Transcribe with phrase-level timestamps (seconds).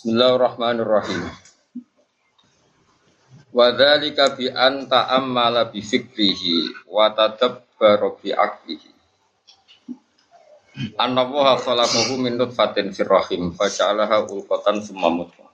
[0.00, 1.28] Bismillahirrahmanirrahim.
[3.52, 8.90] Wa dzalika bi an ta'ammala bi fikrihi wa tadabbara bi aqlihi.
[10.96, 15.52] Annallaha khalaqahu min nutfatin fir rahim faja'alaha ulqatan summa mudghah.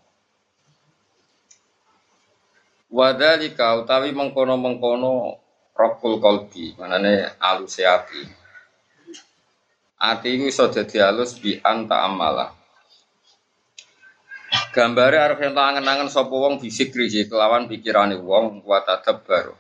[2.87, 5.43] Wa dzalika utawi mengkono-mengkono
[5.75, 8.23] rokul kolbi, manane alus ati.
[9.99, 12.66] Ati iku iso dadi alus bi an ta'ammala
[14.47, 19.57] Gambare arep ento angen-angen sapa wong bisikri kelawan pikirane wong wa tadabbar.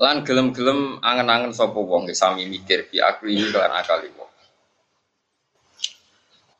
[0.00, 4.32] Lan gelem-gelem angen-angen sapa wong sami mikir bi akli lan akali wong.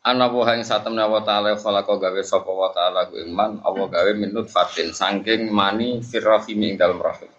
[0.05, 4.13] Ana wa ing satemne wa ta'ala khalaqa gawe sapa wa ta'ala ku iman Allah gawe
[4.13, 7.33] minut fatin saking mani firrahim ing dalem rahim.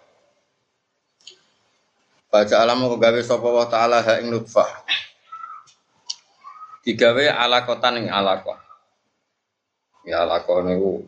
[2.26, 4.82] Baca alam kok gawe sapa wa ta'ala ha ing nutfah.
[6.82, 8.65] Digawe alakotan ing alaqah
[10.06, 11.02] ya lakon niku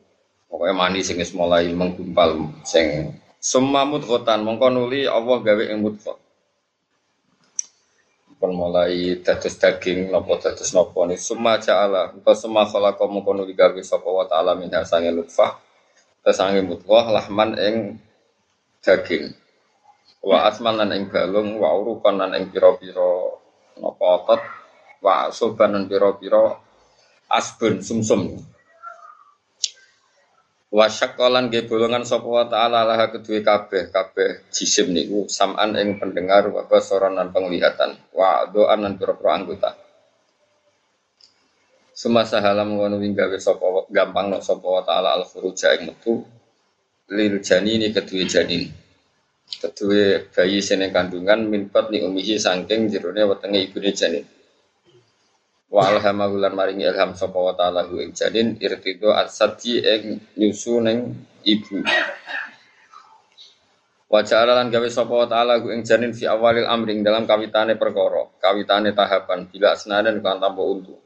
[0.51, 6.19] pokoknya mani sing mulai menggumpal sing semua mudghatan mongko nuli Allah gawe ing mudghah
[8.39, 11.19] pun mulai dados daging nopo dados nopo ni.
[11.19, 15.59] Summa ja'ala engko summa khalaqa mongko nuli gawe sapa wa ta'ala min hasange lutfah.
[16.23, 17.77] Tesange mudghah lahman ing
[18.79, 19.35] daging.
[20.23, 23.39] Wa asman lan ing balung wa urukan lan ing pira-pira
[23.79, 24.41] napa otot
[25.03, 26.59] wa soban lan pira-pira
[27.31, 28.39] asbun sumsum.
[28.39, 28.58] Wasyak
[30.69, 36.45] kolan ge bolongan sapa wa taala lah kedue kabeh kabeh jisim niku saman ing pendengar
[36.53, 39.73] wa basaran lan penglihatan wa doan lan pira-pira anggota.
[41.97, 46.21] Semasa halam ngono wing gawe sapa gampang nok sapa wa taala al furuja ing metu
[47.17, 48.69] lil janini kedue janin.
[49.49, 54.25] Kedue bayi sene kandungan minpat ni umihi saking jerone wetenge ibune janin
[55.69, 60.81] wa alhamahu lan maringi ilham sapa wa ta'ala hu ing janin irtido asadi ing nyusu
[60.81, 61.13] ning
[61.45, 61.85] ibu.
[64.09, 67.77] Wa ja'ala lan gawe sapa wa ta'ala hu ing janin fi awalil amring dalam kawitane
[67.77, 70.97] perkara kawitane tahapan bila senadan kan tanpa untu.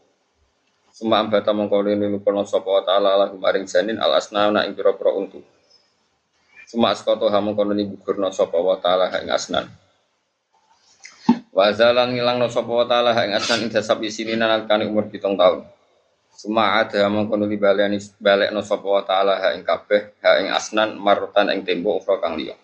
[0.94, 5.42] Suma ambata mongko linu kono wa ta'ala lahu maring janin al asnana ing pira-pira untu.
[6.70, 9.66] Suma askoto hamong kono ni gugurna sapa wa ta'ala ing asnan
[11.52, 15.36] Wa zalan ngilang no sapa wa taala ing asnan ing dasab isini nalikane umur 7
[15.36, 15.68] tahun.
[16.32, 20.96] Suma ada mongko nuli baleni balekno sapa wa taala ha ing kabeh ha ing asnan
[20.96, 22.56] marutan ing tembo ukra kang liya.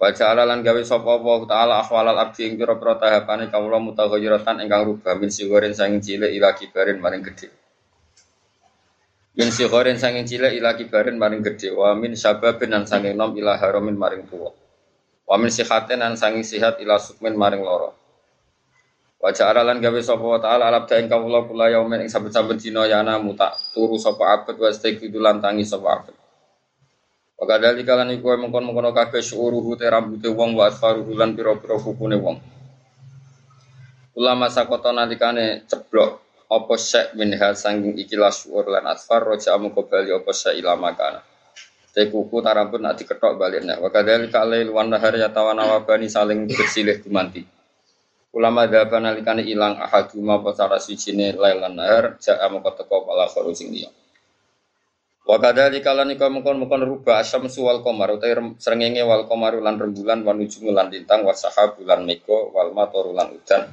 [0.00, 4.88] Wa ja'ala lan gawe sapa wa taala ahwalal abdi ing pira-pira tahapane kawula mutaghayyiratan ingkang
[4.88, 7.52] rubah min sigoren sanging cilik ila kibarin maring gedhe.
[9.36, 13.60] Min sigoren sanging cilik ila kibarin maring gedhe wa min sababin lan sanging nom ila
[13.60, 14.56] haramin maring tuwa.
[15.26, 17.98] Wa min sihatin an sangi sihat ila sukmin maring loro.
[19.18, 22.86] Wa ja'ala lan gawe sapa wa ta'ala alab daing kawula kula yaumin ing saben-saben dina
[22.86, 26.14] yana muta turu sapa abet wa istiqdu lan tangi sapa abet.
[27.34, 32.16] Wa kadali kalan iku mengkon-mengkon kabeh syuruhu te rambute wong wa asfaruhu lan pira-pira kukune
[32.22, 32.38] wong.
[34.16, 40.14] Ulama sakota nalikane ceblok apa syek minha sanging ikilah syuur lan asfar roja amu bali
[40.14, 40.94] apa syek ilama
[41.96, 43.80] Teh kuku tarambut nak diketok baliknya.
[43.80, 47.40] Wa kadzalika alail wan nahar yatawana wabani saling bersilih gumanti.
[48.36, 53.24] Ulama dhaban nalikane ilang ahaduma apa salah sijine lail lan nahar ja'a moko teko pala
[53.32, 53.88] kharu sing liya.
[55.24, 60.20] Wa kadzalika lan iku mungkon-mungkon ruba asyamsu wal qamar utawi srengenge wal qamar lan rembulan
[60.20, 63.72] wan nujumu lan lintang wa sahabu lan meko wal matoru lan udan.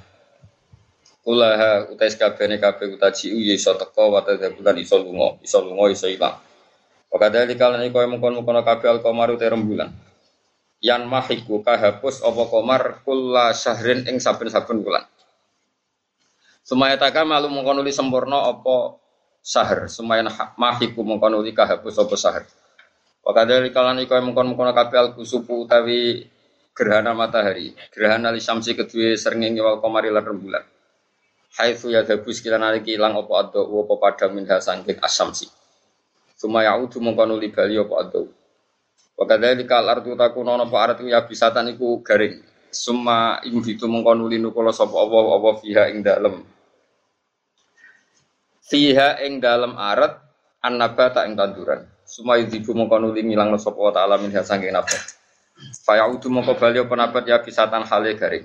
[1.28, 6.08] Ulaha utai kabehane kabeh utaji ya iso teko wa tadzabulan iso lunga, iso lunga iso
[6.08, 6.40] ilang.
[7.14, 9.94] Wakada di kala ini kau mengkon mengkon kafe al komaru terem bulan.
[10.82, 15.06] Yan mahiku kahapus opo komar kula syahrin ing saben saben bulan.
[16.66, 18.98] Sumaya malu mengkon uli sempurna opo
[19.46, 19.86] sahar.
[19.94, 20.26] Sumaya
[20.58, 22.50] mahiku mengkon uli kahapus opo sahar.
[23.22, 26.26] Wakada di kala ini kau mengkon mengkon kafe al kusupu utawi
[26.74, 27.78] gerhana matahari.
[27.94, 30.66] Gerhana li samsi kedua seringi wal komari lan rembulan.
[31.62, 35.62] Haitsu yadhabus kila naliki ilang opo ado opo padang minha sangking asamsi.
[36.44, 38.28] Suma yaudu mongko nuli bali apa ado.
[39.16, 42.44] Wa kadzalika al-ardu takuna apa artu ya bisatan iku garing.
[42.68, 46.44] Suma ing ditu mongko nuli nukula sapa apa apa fiha ing dalem.
[48.60, 50.20] Fiha ing dalem arat
[50.60, 51.88] annabata ing tanduran.
[52.04, 55.16] Suma yudibu mongko nuli ngilangno sapa ta'ala min saking nafas.
[55.88, 58.44] Fa yaudu mongko bali apa nabat ya bisatan hale garing.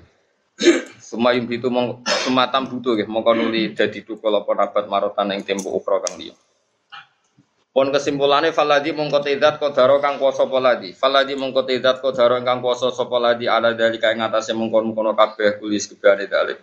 [1.03, 5.43] Suma ing ditu mongko sumatam butuh nggih mongko nuli dadi tukul apa nabat marotan ing
[5.43, 6.15] tempo kang.
[7.69, 10.89] Pun kesimpulannya faladi mongko tidak kodaro kang kuasa poladi.
[10.97, 15.61] Faladi mongko tidak kodaro kang kuasa sapa ladi ala dari kaya ngatasé mongkon mongkono kabeh
[15.61, 16.57] kulis kebane dalil.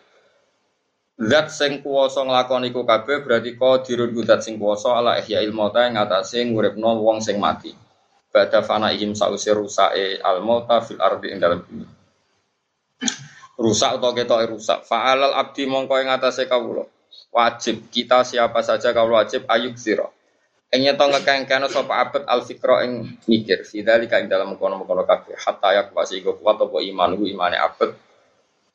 [1.16, 5.96] Zat sing kuwasa nglakoni iku kabeh berarti qadirun zat sing kuwasa ala ihya ilmota ing
[5.96, 7.72] atase nguripno wong sing mati.
[8.28, 11.86] Bada fana ihim sause rusake al mauta fil ardi ing dalam bumi.
[13.56, 14.84] Rusak atau ketok rusak.
[14.84, 16.84] Fa'alal abdi mongko ing atase kawula.
[17.32, 20.12] Wajib kita siapa saja kawula wajib ayuk zira.
[20.74, 23.62] Ing nyeto ngekengkene sapa abet al fikra ing mikir.
[23.62, 27.94] Fidzalika ing dalam kono-kono kabeh hatta yak wasi kuat apa iman imane abet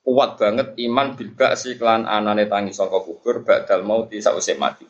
[0.01, 4.87] kuat banget iman bil si klan anane tangi saka kubur badal mauti sausé mati.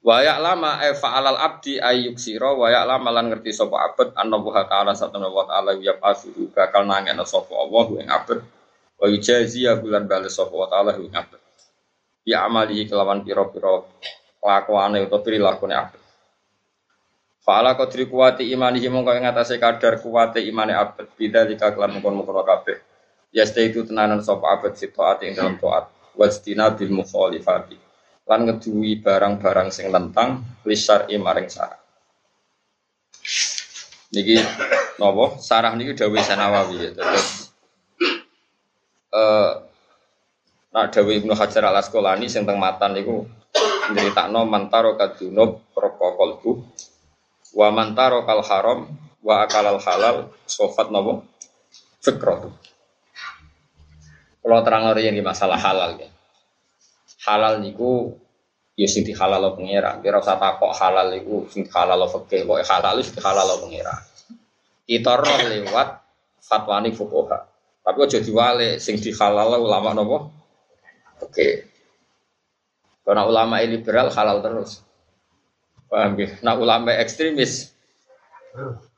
[0.00, 4.64] Wayak lama e fa'alal abdi ayyuk sira wayak lama lan ngerti sapa abet anna wa
[4.64, 8.40] ta'ala satana wa ta'ala ya asuru bakal nangena sapa Allah ing abet
[8.96, 11.36] wa yujazi ya bulan bales sapa wa ta'ala ing abet.
[12.24, 13.84] Ya amali kelawan pira-pira
[14.40, 16.02] kelakuane utawa prilakune abet.
[17.40, 22.80] Fa'ala qadri kuwati imanihi mongko ing atase kadar kuwate imane abet bidzalika kelan mungkon-mungkon kabeh.
[23.30, 25.86] Ya itu tenanan sop abad fi taat ing dalam taat
[26.18, 27.78] wastina bil mukhalifati
[28.30, 31.78] lan ngeduwi barang-barang sing lentang lisar maring sarah
[34.14, 34.38] niki
[34.98, 37.50] nopo sarah niki dawuh Sanawawi ya terus
[39.14, 39.50] eh
[40.70, 43.26] nak dawuh Ibnu Hajar Al Asqalani sing teng matan niku
[43.92, 46.50] nyeritakno mantaro kadunub roko bu
[47.58, 48.86] wa mantaro kal haram
[49.20, 51.26] wa akalal halal sofat nopo
[52.00, 52.54] fikroh
[54.40, 56.08] kalau terang yang masalah halal ya.
[57.28, 58.16] Halal niku
[58.72, 60.00] ya sing halal lo pengira.
[60.00, 62.48] Kira usah takok halal niku sing halal lo fakih.
[62.48, 63.92] Kok halal itu halal lo pengira.
[64.88, 65.88] Kita roh lewat
[66.40, 67.38] fatwa nih fukoha.
[67.84, 70.18] Tapi aja diwale sing halal ulama nopo.
[71.20, 71.69] Oke.
[73.10, 74.86] Karena ulama liberal halal terus.
[75.90, 76.30] Paham ya?
[76.46, 77.74] Nah ulama ekstremis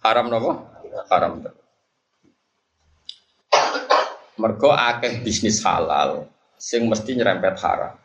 [0.04, 0.68] haram nopo?
[1.08, 1.64] Haram terus.
[4.36, 6.28] Mergo akeh bisnis halal
[6.60, 7.96] sing mesti nyerempet haram.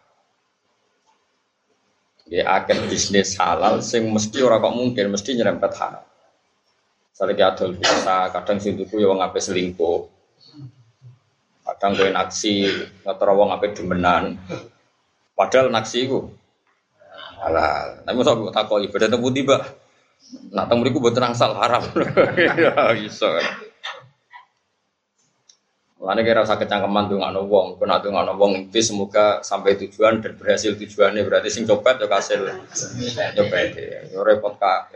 [2.32, 6.08] Ya akeh bisnis halal sing mesti ora kok mungkin mesti nyerempet haram.
[7.12, 10.08] Misalnya adol bisa, kadang sing tuku ya wong ape selingkuh.
[11.68, 12.56] Kadang kowe naksi,
[13.04, 14.40] ngetro wong ape demenan.
[15.38, 16.34] Padahal naksi iku
[17.38, 18.02] halal.
[18.02, 19.62] Tapi mosok kok takoki beda temu tiba.
[20.50, 21.86] Nak temu iku mboten angsal haram.
[22.58, 23.30] Ya iso.
[25.98, 30.78] Mulane kira usah kecangkeman nggak wong, kena nggak wong itu semoga sampai tujuan dan berhasil
[30.78, 32.46] tujuannya berarti sing copet ya hasil
[33.34, 34.94] copet ya, yo repot kak.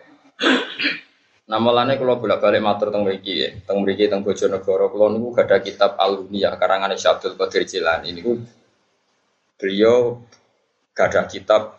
[1.49, 1.57] Nah
[1.97, 5.97] kalau bolak balik matur teng mriki ya, teng mriki teng Bojonegoro kula niku ada kitab
[5.97, 8.37] Al-Unia karangan Syabdul Qadir Jilani niku
[9.61, 10.17] beliau
[10.97, 11.77] gak ada kitab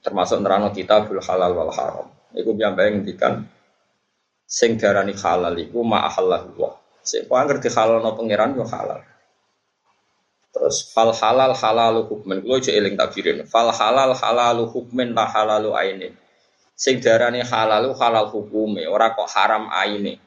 [0.00, 2.06] termasuk nerano kitabul halal wal haram.
[2.30, 3.42] Iku piyambake ngendikan
[4.46, 9.02] sing darani halal iku ma ahallahu Siapa ngerti halal no pangeran yo halal.
[10.50, 12.42] Terus fal halal halal hukmen.
[12.44, 13.46] Gue aja eling tabirin.
[13.46, 16.12] Fal halal halal hukmen la halal aini.
[16.76, 18.84] Sing darani halal halal hukume.
[18.90, 20.18] Ora kok haram aini.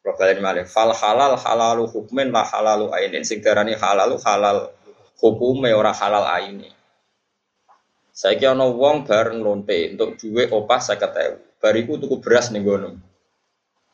[0.00, 0.64] Kalau kalian malih.
[0.68, 3.24] Fal halal halal hukmen la halal aini.
[3.26, 4.70] Sing darani halal halal
[5.20, 6.68] hukume ora halal aini.
[8.10, 11.40] Saya kira no wong bareng lonte untuk duit opah saya ketahui.
[11.60, 12.96] Bariku tuku beras nih gunung.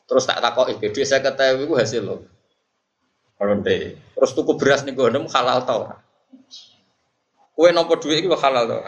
[0.06, 2.16] Terus tak takok iki dhuwit 50.000 iku hasil lho.
[3.36, 3.98] Ronde.
[4.14, 5.92] Terus tuku beras nih gue halal tau
[7.52, 8.80] Kue nopo duit iki halal tau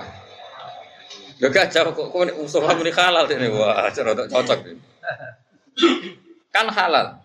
[1.39, 4.59] Gak gajah kok kue usul kamu ini halal ini wah cara cocok
[6.51, 7.23] kan halal.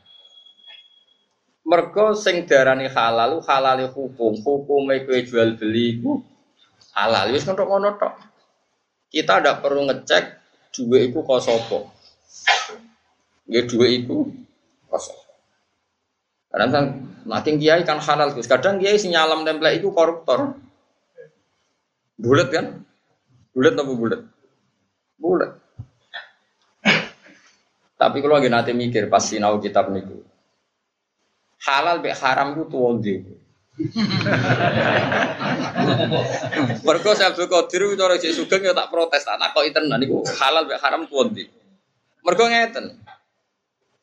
[1.64, 6.20] Mergo sing darani halal halal hukum hukum kue jual beli ku
[6.92, 8.14] halal wis ngono tok.
[9.08, 10.24] Kita tidak perlu ngecek
[10.74, 11.94] duit itu kok sopo.
[13.46, 14.26] Ya dua itu
[14.90, 15.20] kosong.
[16.50, 16.86] Kadang kan
[17.30, 18.50] makin kiai kan halal terus.
[18.50, 20.58] Kadang kiai si nyalam itu koruptor.
[22.18, 22.86] Bulat kan?
[23.54, 24.22] Bulat apa bulat?
[25.18, 25.52] Bulat.
[27.98, 30.33] Tapi kalau lagi nanti mikir pas sinau kitab niku.
[31.64, 33.16] Halal be haram itu tuh di.
[36.84, 40.76] Mergo Abdul Qadir itu orang Sugeng ya tak protes tak kok tenan niku halal be
[40.76, 41.48] haram tuh di.
[42.24, 43.00] Mergo ngeten.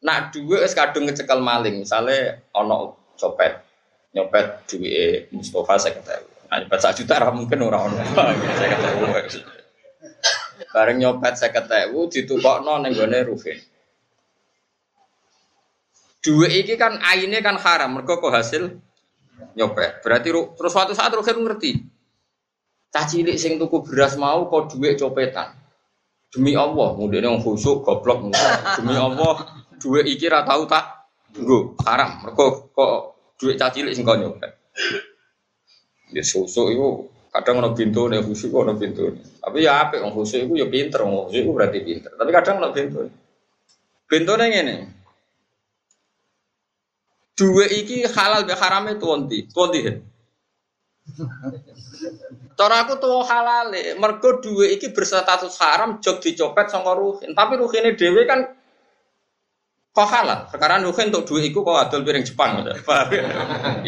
[0.00, 3.52] Nak dua es kadung ngecekel maling, misalnya ono copet,
[4.16, 4.64] nyopet
[5.28, 8.00] Mustafa saya kata, nah nyopet satu juta mungkin orang ono,
[8.56, 8.80] saya
[10.72, 13.60] bareng nyopet saya kata, ditukok non yang gue Rufin.
[16.20, 18.76] Dua iki kan aine kan haram, mereka kok hasil
[19.56, 20.04] nyopet.
[20.04, 21.80] Berarti terus suatu saat Rufin ngerti.
[22.90, 25.56] Cah cilik sing tuku beras mau kok duit copetan.
[26.30, 28.30] Demi Allah, kemudian yang khusuk goblok
[28.78, 32.20] demi Allah duit iki ra tau tak nggo haram.
[32.26, 32.94] Mergo kok
[33.40, 34.50] duit cacilik sing kok nyopet.
[36.10, 36.88] Ya susu itu
[37.30, 39.14] kadang ono pintu nih khusyuk ono pintu.
[39.40, 42.10] Tapi ya apa orang khusyuk itu ya pinter, orang khusyuk itu berarti pinter.
[42.12, 42.98] Tapi kadang ono pintu.
[44.10, 44.76] Pintu nih ini.
[47.40, 49.80] Dua iki halal be harame tuanti, tuanti.
[52.52, 57.32] Cara aku tuh halal, mergo dua iki berstatus haram, jog dicopet sangka ruhin.
[57.32, 58.44] Tapi ruhine dewe kan
[59.96, 60.52] kok halal.
[60.52, 62.60] Sekarang ruhin untuk dua iku kok adol piring Jepang.
[62.88, 63.24] Paham ya?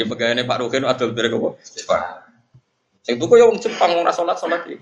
[0.00, 1.48] Ya pegawainya Pak Ruhin adol piring apa?
[1.60, 2.04] Jepang.
[3.04, 4.80] Sing tuku ya wong Jepang ora salat salat iki.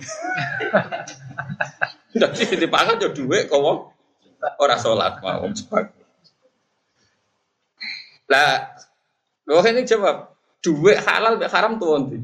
[2.23, 3.91] Dadi dipangan yo dhuwit kok wong
[4.62, 5.91] ora salat wong Jepang.
[8.31, 8.79] Lah,
[9.51, 10.31] lho ini jawab,
[10.63, 12.19] dhuwit halal mek haram tuh ndi?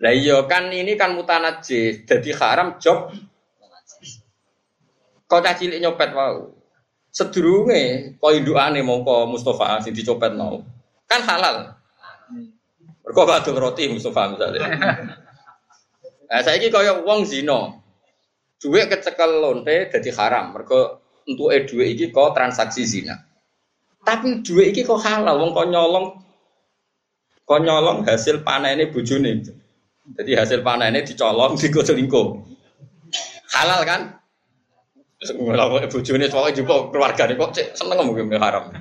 [0.00, 3.14] Lah iya kan ini kan mutanajis, jadi haram job.
[5.30, 6.50] Kau cah cilik nyopet mau.
[7.14, 10.58] Sedurunge kau indukane mongko Mustafa sing dicopet mau.
[11.06, 11.78] Kan halal.
[13.06, 14.66] Mergo badul roti Mustafa misalnya.
[16.30, 17.82] Nah, saya ini kaya uang zino,
[18.58, 20.54] duit kecekel lonte jadi haram.
[20.54, 23.16] Mergo untuk e duit ini kau transaksi zina.
[24.00, 26.06] Tapi duit ini kau halal, wong kau nyolong,
[27.44, 29.44] kau nyolong hasil panen ini bujuni.
[30.16, 32.26] Jadi hasil panen ini dicolong, digoselingkuh.
[33.50, 34.00] Halal kan?
[35.20, 38.72] Kalau bujuni soalnya juga keluarga nih kok cek seneng mungkin haram.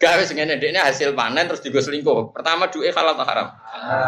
[0.00, 2.32] Gak wis ngene ini hasil panen terus digo selingkuh.
[2.32, 3.52] Pertama duit halal atau haram?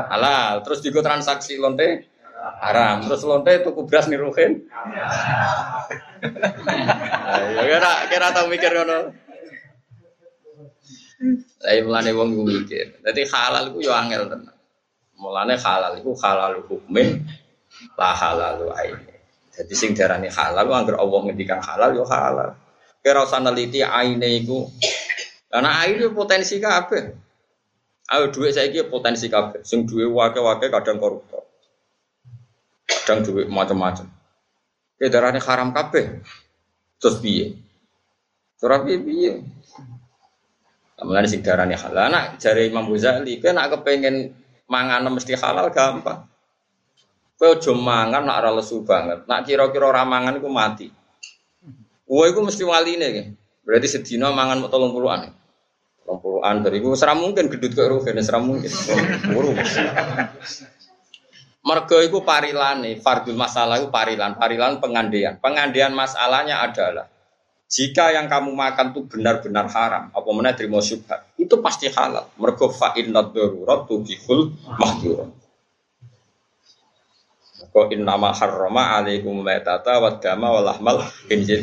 [0.09, 0.65] Halal.
[0.65, 2.09] Terus digo transaksi lonte
[2.43, 3.07] haram.
[3.07, 4.67] Terus lonte tuku beras niruhin.
[7.53, 8.99] Ya kira kira tau mikir ngono.
[11.63, 12.87] Lah mulane wong iku mikir.
[12.99, 14.57] Dadi halal iku yo angel tenan.
[15.23, 17.23] Mulane halal iku halal hukumin
[17.95, 19.15] la halal aini.
[19.53, 22.59] Jadi sing darani halal anggar Allah ngendikan halal yo halal.
[22.99, 24.67] Kira usah neliti aine iku.
[25.47, 27.23] Karena aine potensi kabeh.
[28.13, 29.63] Ayo duit saya ini potensi kabeh.
[29.63, 31.42] Sing duit wake-wake kadang koruptor.
[33.03, 34.07] Kadang duit macam-macam.
[34.99, 36.23] Kayak darahnya haram kabeh.
[37.03, 37.59] Terus piye?
[38.63, 39.33] Terus piye piye?
[40.95, 42.15] Kemudian sing darahnya halal.
[42.15, 44.39] Nak jari Imam Ghazali, kan nak kepengen
[44.71, 46.31] mangan mesti halal gampang.
[47.35, 49.27] Kowe aja mangan nak ora lesu banget.
[49.27, 50.87] Nak kira-kira ora mangan iku mati.
[52.07, 53.23] Kowe iku mesti waline iki.
[53.67, 55.27] Berarti sedina mangan mau tolong puluhan.
[56.07, 58.71] Tolong puluhan dari iku seram mungkin gedut kok rugen seram mungkin.
[59.35, 59.59] Buru.
[61.63, 65.39] Mergo iku parilane, fardul masalah iku parilan, parilan pengandian.
[65.39, 67.07] Pengandian masalahnya adalah
[67.71, 72.29] jika yang kamu makan itu benar-benar haram, apa mana terima syubhat, itu pasti halal.
[72.35, 75.31] Mergo fa inna darurat tubihul mahdurat.
[77.73, 81.09] Kok in nama harrama alaikum maitata wa dama wa lahmal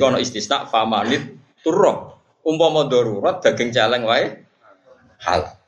[0.01, 2.17] kono istisna famanit turro.
[2.41, 4.41] Umpama darurat daging celeng wae
[5.21, 5.58] halal.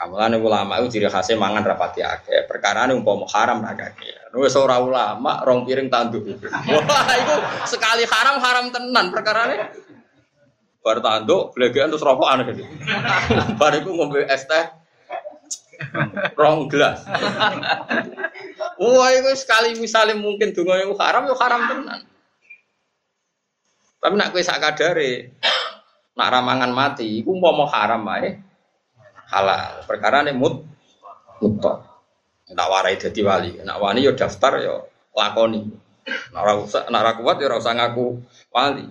[0.00, 2.48] Amalan ulama itu ciri khasnya mangan rapati akeh.
[2.48, 4.32] Perkara ini umpama haram ra akeh.
[4.32, 6.24] Wis ora ulama rong piring tanduk.
[6.72, 7.34] Wah, itu
[7.68, 9.56] sekali haram haram tenan perkara ini.
[10.80, 12.64] Bar tanduk, blegean terus rokokan gitu.
[13.60, 14.72] Bar iku ngombe es teh
[16.32, 17.04] rong gelas.
[18.80, 22.00] Wah, itu sekali misalnya mungkin dungo yang haram, ya haram tenan.
[24.00, 24.64] Tapi nak kue sak
[26.16, 28.49] nak ramangan mati, mau haram ae
[29.30, 29.86] halal.
[29.86, 30.66] Perkara ini mut
[31.40, 31.86] mutok.
[32.50, 35.70] Nak warai jadi wali, nak wani yo daftar yo lakoni.
[36.34, 38.18] Nak usah, nak kuat yo ora usah ngaku
[38.50, 38.90] wali.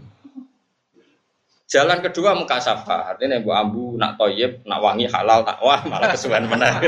[1.69, 6.17] Jalan kedua muka safa, artinya bu ambu nak toyib, nak wangi halal, tak wah malah
[6.17, 6.81] kesuwen menang.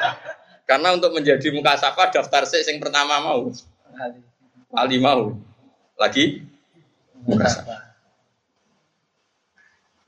[0.68, 3.46] Karena untuk menjadi muka safa daftar sih yang pertama mau,
[4.74, 5.38] wali mau,
[5.94, 6.42] lagi
[7.22, 7.87] muka safa.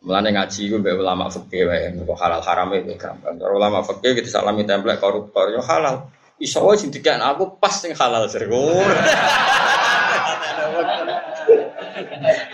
[0.01, 3.37] Mulane ngaji gue be ulama fikih wae, kok halal haram itu gampang.
[3.37, 6.09] Kalau ulama fikih kita salami template koruptor yo halal.
[6.41, 8.49] Iso wae aku pas sing halal sir.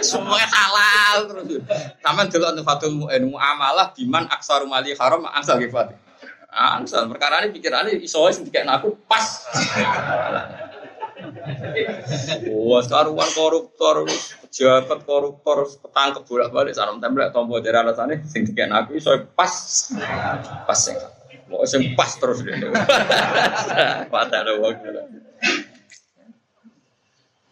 [0.02, 1.62] Semua halal terus.
[2.02, 5.94] Taman untuk fatul mu'en muamalah biman aksarum mali haram ansal kifat.
[6.50, 9.46] Ansal perkara ini pikirannya iso sing dikek aku pas.
[12.50, 14.04] Wah, karuan koruptor,
[14.56, 19.52] pejabat koruptor, ketangkep bolak-balik sarung template tombol dari alasannya sing dikek aku iso pas.
[20.64, 20.96] Pas sing.
[21.52, 22.56] Mau sing pas terus deh.
[24.12, 24.88] Padahal waktu.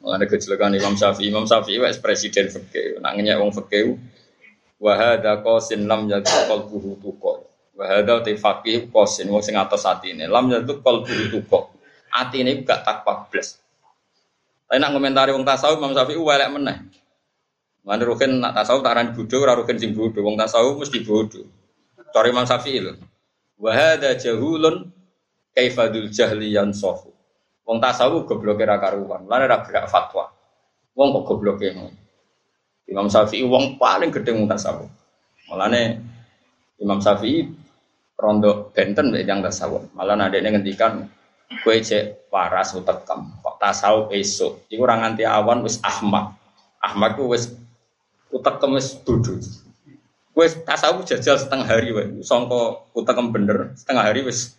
[0.00, 4.00] Mengenai kecelakaan Imam Syafi'i, Imam Syafi'i wes presiden fakih, nangnya wong fakih.
[4.80, 7.52] Wahada kosin lam jatuh kol buhu tuko.
[7.76, 10.24] Wahada te fakih kosin wong sing atas hati ini.
[10.24, 11.72] Lam jatuh kol buhu tuko.
[12.08, 13.63] Hati ini gak takwa blas.
[14.64, 16.76] Tapi nak komentari wong tasawuf Imam Syafi'i welek meneh.
[17.84, 20.24] Mana rukin nak tasawuf taran bodoh, ora rukin sing bodoh.
[20.24, 21.44] Wong tasawuf mesti bodoh.
[22.10, 22.96] Cari Imam Syafi'i lho.
[23.60, 24.88] Wa hadza jahulun
[25.52, 27.12] kaifadul jahli yansafu.
[27.68, 29.28] Wong tasawuf goblok ra karuan.
[29.28, 30.32] Lan ora gerak fatwa.
[30.96, 31.92] Wong kok goblok ngono.
[32.88, 34.88] Imam Syafi'i wong paling gedhe wong tasawuf.
[35.48, 36.00] Mulane
[36.80, 37.44] Imam Syafi'i
[38.16, 39.92] rondo benten yang tasawuf.
[39.92, 41.04] Malah nadene ngendikan
[41.60, 43.43] kowe cek waras utekem.
[43.64, 44.68] Tasawuf esuk.
[44.68, 46.36] Iku ora nganti awan wis ahmak.
[46.84, 47.48] Ahmak ku wis
[48.28, 49.40] utekem wis bodho.
[50.36, 52.20] Wis tasawuf jajal setengah hari wae.
[52.20, 54.52] Sangka utekem bener, setengah hari wis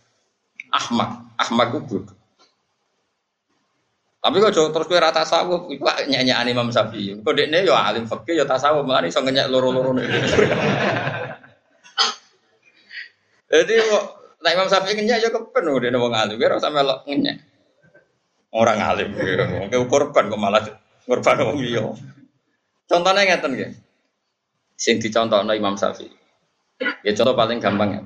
[0.74, 1.22] ahmak.
[1.38, 2.18] Ahmak ku bodho.
[4.26, 7.14] Tapi kok terus kowe rata tasawuf, iku nyanyi Imam Syafi'i.
[7.22, 9.94] Kok dekne yo alim fikih yo tasawuf, malah iso ngenyek loro-loro.
[13.54, 14.04] Jadi kok
[14.42, 17.38] nek Imam Syafi'i ngenyek yo kepen dekne wong alim, ora sampe melok ngenyek.
[18.54, 20.62] Orang alim, wong korban kok malah
[21.04, 21.82] korban wong liya.
[22.86, 23.70] Contohnya ngeten nggih.
[24.78, 26.12] Sing dicontohno Imam Syafi'i.
[27.02, 28.02] Ya contoh paling gampang ya.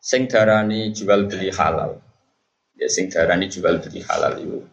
[0.00, 2.00] Sing darani jual beli halal
[2.80, 4.64] ya sing darani jual beli halal itu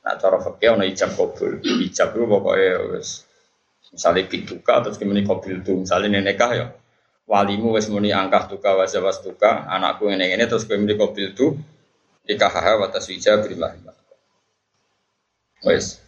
[0.00, 3.28] nah cara fakir ono ijab kabul ijab itu pokoknya wes
[3.92, 6.66] misalnya bituka terus kemudian kabul itu misalnya nenekah ya
[7.28, 11.46] walimu wes muni angkah tuka wazawas tuka anakku ini ini terus kemudian kabul itu
[12.28, 13.72] nikah haha watas wija berilah
[15.64, 15.98] wes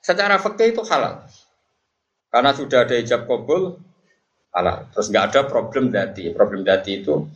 [0.00, 1.26] secara fakir itu halal
[2.30, 3.76] karena sudah ada ijab kabul
[4.54, 7.26] halal terus nggak ada problem dati problem dati itu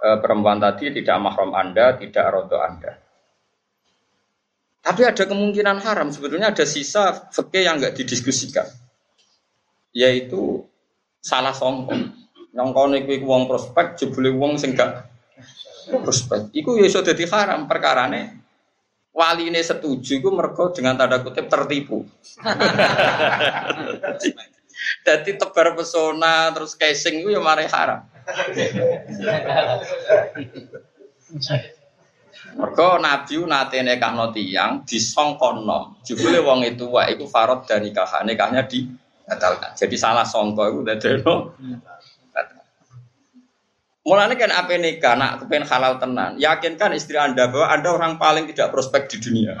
[0.00, 2.96] Eh, perempuan tadi tidak mahram Anda, tidak rodo Anda.
[4.80, 6.08] Tapi ada kemungkinan haram.
[6.08, 8.64] Sebetulnya ada sisa fikih yang nggak didiskusikan,
[9.92, 10.64] yaitu
[11.20, 12.16] salah songkong.
[12.56, 15.09] Nyongkone kuwi wong prospek, jebule wong sing gak
[15.88, 16.52] prospek.
[16.52, 18.40] Iku ya iso dadi haram perkarane.
[19.10, 22.06] Wali ini setuju, iku mergo dengan tanda kutip tertipu.
[25.06, 28.06] Jadi tebar pesona terus casing itu ya mari haram.
[32.56, 36.00] Mergo Nabi nate nekahno tiyang disongkono.
[36.06, 38.88] Jebule wong itu wae iku farad dan nikah nikahnya di
[39.26, 39.76] batalkan.
[39.78, 41.34] Jadi salah songko iku dadeno.
[44.00, 46.40] Mulanya kan apa nikah, nak kepen halal tenan.
[46.40, 49.52] Yakinkan istri anda bahwa anda orang paling tidak prospek di dunia.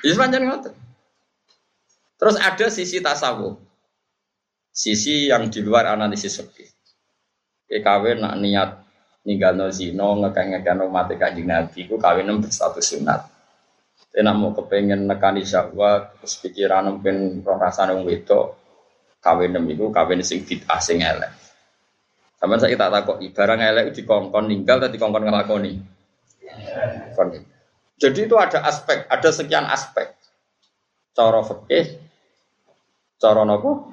[0.00, 0.72] Ini panjang ngoten.
[2.16, 3.60] Terus ada sisi tasawuf.
[4.72, 6.68] Sisi yang di luar analisis fikih.
[7.84, 8.70] kawin nak niat
[9.22, 13.39] ninggalno zino ngekang-ngekang mati kanjeng Nabi ku kawin berstatus sunat.
[14.10, 18.58] Tapi nak mau kepengen nekani syahwat, terus pikiran mungkin roh rasane wong wedok,
[19.22, 21.30] kawin iku kawin sing bid'ah sing elek.
[22.42, 25.72] Sama saya tak takut, barang elek dikongkon ninggal atau dikongkon ngelakoni.
[28.00, 30.10] Jadi itu ada aspek, ada sekian aspek.
[31.14, 32.00] Cara fikih,
[33.20, 33.92] Cara nopo?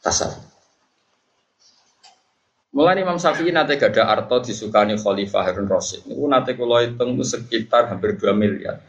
[0.00, 0.40] Tasawuf.
[2.74, 6.10] Mulai Imam Syafi'i nate gada arto disukani Khalifah Harun Rasid.
[6.10, 8.82] Niku nate kula hitung sekitar hampir 2 miliar.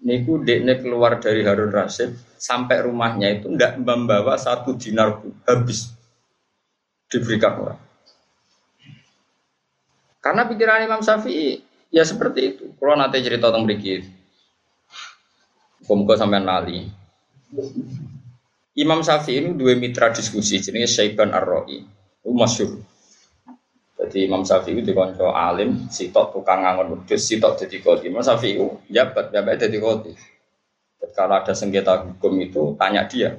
[0.00, 5.92] Niku dekne keluar dari Harun Rasid sampai rumahnya itu ndak membawa satu dinar habis
[7.12, 7.80] diberikan orang.
[10.24, 11.60] Karena pikiran Imam Syafi'i
[11.92, 12.64] ya seperti itu.
[12.80, 14.04] Kalau nanti cerita tentang berikir,
[15.90, 16.86] Muka sampai nali.
[18.78, 21.82] Imam Syafi'i ini dua mitra diskusi jenenge Syaiban Ar-Ra'i.
[22.22, 22.78] Itu masyhur.
[24.10, 28.10] Jadi Imam Syafi'i itu dikonco alim, sitok tukang ngangon wedhus, sitok dadi kodi.
[28.10, 30.10] Imam Syafi'i itu jabat, jabat dadi kodi.
[31.14, 33.38] Kalau ada sengketa hukum itu tanya dia.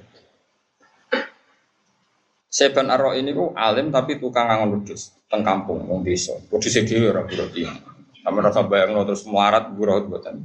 [2.48, 6.40] Syaiban Ar-Ra'i ini ku alim tapi tukang ngangon wedhus teng kampung wong desa.
[6.48, 7.68] Wedhus e dhewe ora berarti.
[8.24, 10.40] Sampe rasa bayangno terus muarat buruh buatan.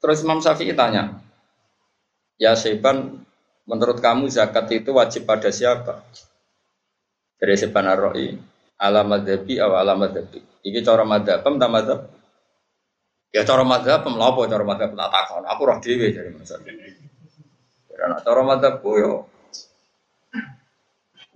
[0.00, 1.20] Terus Imam Syafi'i tanya,
[2.40, 3.20] Ya Syaiban,
[3.68, 6.00] menurut kamu zakat itu wajib pada siapa?
[7.36, 8.32] Dari Syaiban Ar-Ra'i,
[8.80, 10.40] alamat madhabi atau alamat madhabi.
[10.66, 12.00] Ini cara madhab, tak madhab?
[13.30, 15.44] Ya cara madhab, melapo cara madhab tak takon.
[15.44, 16.56] Aku roh dewi dari masa
[17.96, 19.14] Karena cara madhabku yo.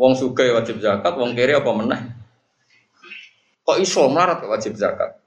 [0.00, 2.00] Wong suka wajib zakat, wong kiri apa meneh?
[3.68, 5.20] Kok iso melarat wajib zakat?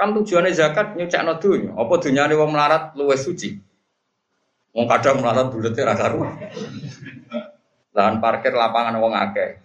[0.00, 1.70] Kan tujuannya zakat nyucak dunya.
[1.76, 3.52] Apa dunyane wong melarat luwes suci?
[4.74, 6.34] Wong kadang melarat bulatnya rasa rumah.
[7.94, 9.63] Lahan parkir lapangan wong akeh.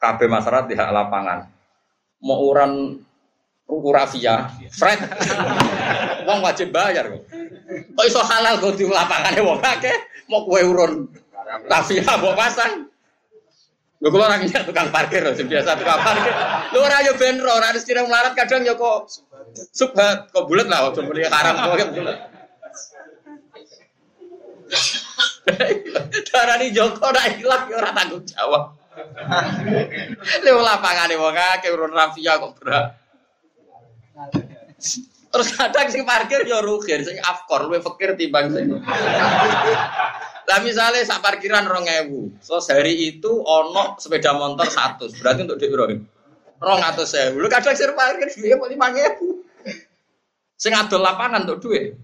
[0.00, 1.44] Kabeh masyarakat di hak lapangan.
[2.24, 2.96] Mau uran
[3.68, 4.98] rafia, Fred.
[6.26, 7.22] wong wajib bayar kok.
[7.94, 9.94] Kok iso halal kok di lapangane wong akeh,
[10.26, 11.06] mau kue urun
[11.68, 12.90] rafia mau pasang.
[14.00, 16.32] Gue kalau orangnya tukang parkir loh, biasa tukang parkir.
[16.72, 19.12] Lu orang yo benro, orang harus tidak melarat kadang yo kok
[19.76, 22.18] subhat, kok bulat lah, waktu mulai haram kok bulat.
[26.30, 28.79] Darani Joko ora ilang ya ora tanggung jawab.
[30.42, 32.98] Lewat lapangane wong akeh urun rafia kok berat.
[35.30, 38.66] Terus kadang sing parkir ya rugi, sing afkor luwih fakir timbang sing.
[40.50, 42.42] Lah misalnya sak parkiran 2000.
[42.42, 45.22] So sehari itu ono sepeda motor 100.
[45.22, 45.86] Berarti untuk dhuwit piro?
[46.58, 47.38] 200.000.
[47.38, 50.58] Lu kadang sing parkir dhuwit 5000.
[50.58, 51.94] Sing adol lapangan untuk dhuwit.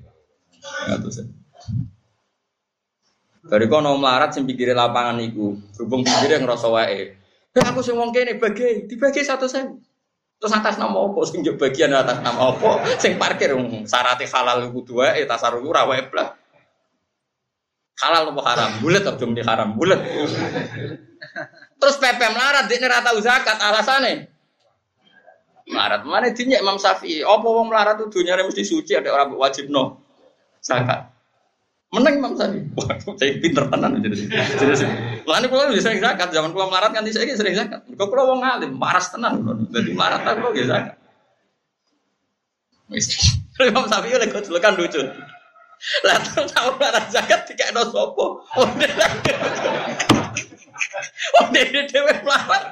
[0.86, 1.35] 200.000.
[3.46, 7.14] Dari kono melarat sing pinggire lapangan iku, berhubung pinggire ngrasa wae.
[7.54, 9.78] Eh aku sing wong kene bagi, dibagi satu sen.
[10.36, 12.84] Terus atas nama apa sing bagian atas nama apa?
[13.00, 13.56] Sing parkir
[13.88, 16.36] syaraté halal kudu wae tasarruf ora wae blas.
[17.96, 18.70] Halal apa haram?
[18.84, 19.72] Bulet atau muni haram?
[19.72, 19.96] Bulet.
[21.80, 24.28] Terus PP melarat ora tau zakat alasane.
[25.66, 27.24] Melarat mana dinyek Imam Syafi'i?
[27.24, 30.04] Apa wong melarat tuh dunia mesti suci ada orang wajib no
[30.60, 31.15] zakat.
[31.94, 32.66] Menang Imam Syafi'i.
[32.74, 34.26] Wah, saya pinter tenan jadi.
[34.26, 34.74] Jadi
[35.22, 37.86] Lah ini kalau sering zakat, zaman kalau melarat kan saya sering zakat.
[37.94, 39.38] Kau kalau wong alim, maras tenan
[39.70, 40.96] Jadi melarat aku gak zakat.
[43.62, 44.98] Imam Syafi'i oleh kau kan lucu.
[46.02, 48.42] Lah tahu melarat zakat tidak ada sopo.
[51.38, 52.64] Oh dia dewe melarat.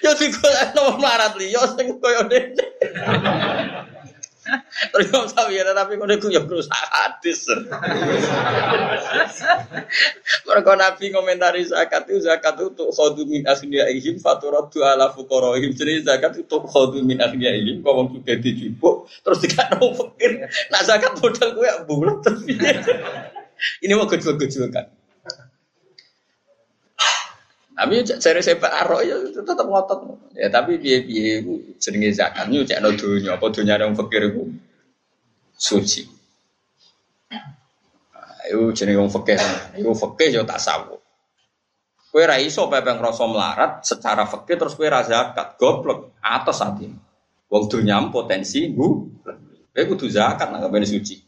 [0.00, 2.64] Yo digolek nomor melarat liyo sing koyo dene.
[4.92, 7.46] Terus Imam Syafi'i tapi kau niku ya berusaha hadis.
[10.46, 15.72] Mereka Nabi komentari zakat itu zakat itu khodu min ihim faturadu ala fuqaraihim.
[15.74, 20.46] Jadi zakat itu khodu min ihim kau wong juga dijupuk terus dikatakan fakir.
[20.70, 22.54] Nah zakat modal ya bulat tapi
[23.84, 24.86] ini mau gejol-gejolkan.
[27.76, 30.00] Tapi cari sepak arok ya tetap ngotot.
[30.32, 34.32] Ya tapi biaya biaya itu jenenge zakat itu cek no dunia apa dunia yang fakir
[34.32, 34.48] itu
[35.56, 36.04] suci.
[38.46, 39.42] Itu jenenge wong fakir.
[39.74, 41.00] Itu fakir yo tak sawu.
[42.12, 46.86] Kue ra iso pepe ngrasa melarat secara fakir terus kue ra zakat goblok atau sapi.
[47.50, 49.10] Wong dunia potensi bu.
[49.74, 51.18] Kue kudu zakat nggak suci.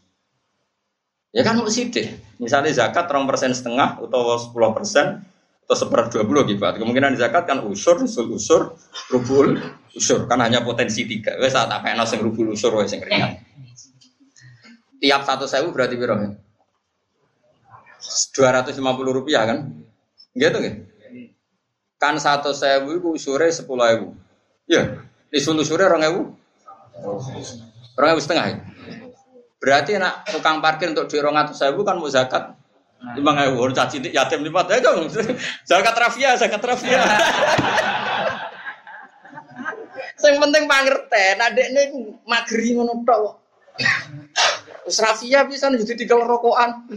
[1.35, 2.09] Ya kan mesti deh.
[2.41, 5.21] Misalnya zakat terong persen setengah atau sepuluh persen,
[5.69, 6.63] atau seper dua puluh gitu.
[6.65, 8.73] Kemungkinan zakat kan usur, usul usur,
[9.13, 9.61] rubul,
[9.93, 10.25] usur.
[10.25, 11.37] Kan hanya potensi tiga.
[11.37, 13.45] Wes saat apa yang rubul usur, wes yang ringan.
[14.99, 16.35] Tiap satu sewu berarti berapa?
[18.35, 19.59] Dua ratus lima puluh rupiah kan?
[20.35, 20.75] Gitu kan?
[21.99, 24.09] Kan satu sewu itu usurnya sepuluh ribu.
[24.67, 26.23] Ya, usul usurnya orang ribu.
[27.95, 28.57] Orang ribu setengah ya?
[29.59, 32.59] Berarti nak tukang parkir untuk di orang atau sewu kan mau zakat
[32.99, 35.07] Lima ewu, orang caci yatim lima tahun dong.
[35.71, 36.99] Zakat rafia, zakat rafia.
[40.19, 41.83] Yang penting pangerten, adek ini
[42.27, 43.07] magri ngono.
[44.89, 46.89] Wis rafia bisa jadi tiga rokokan.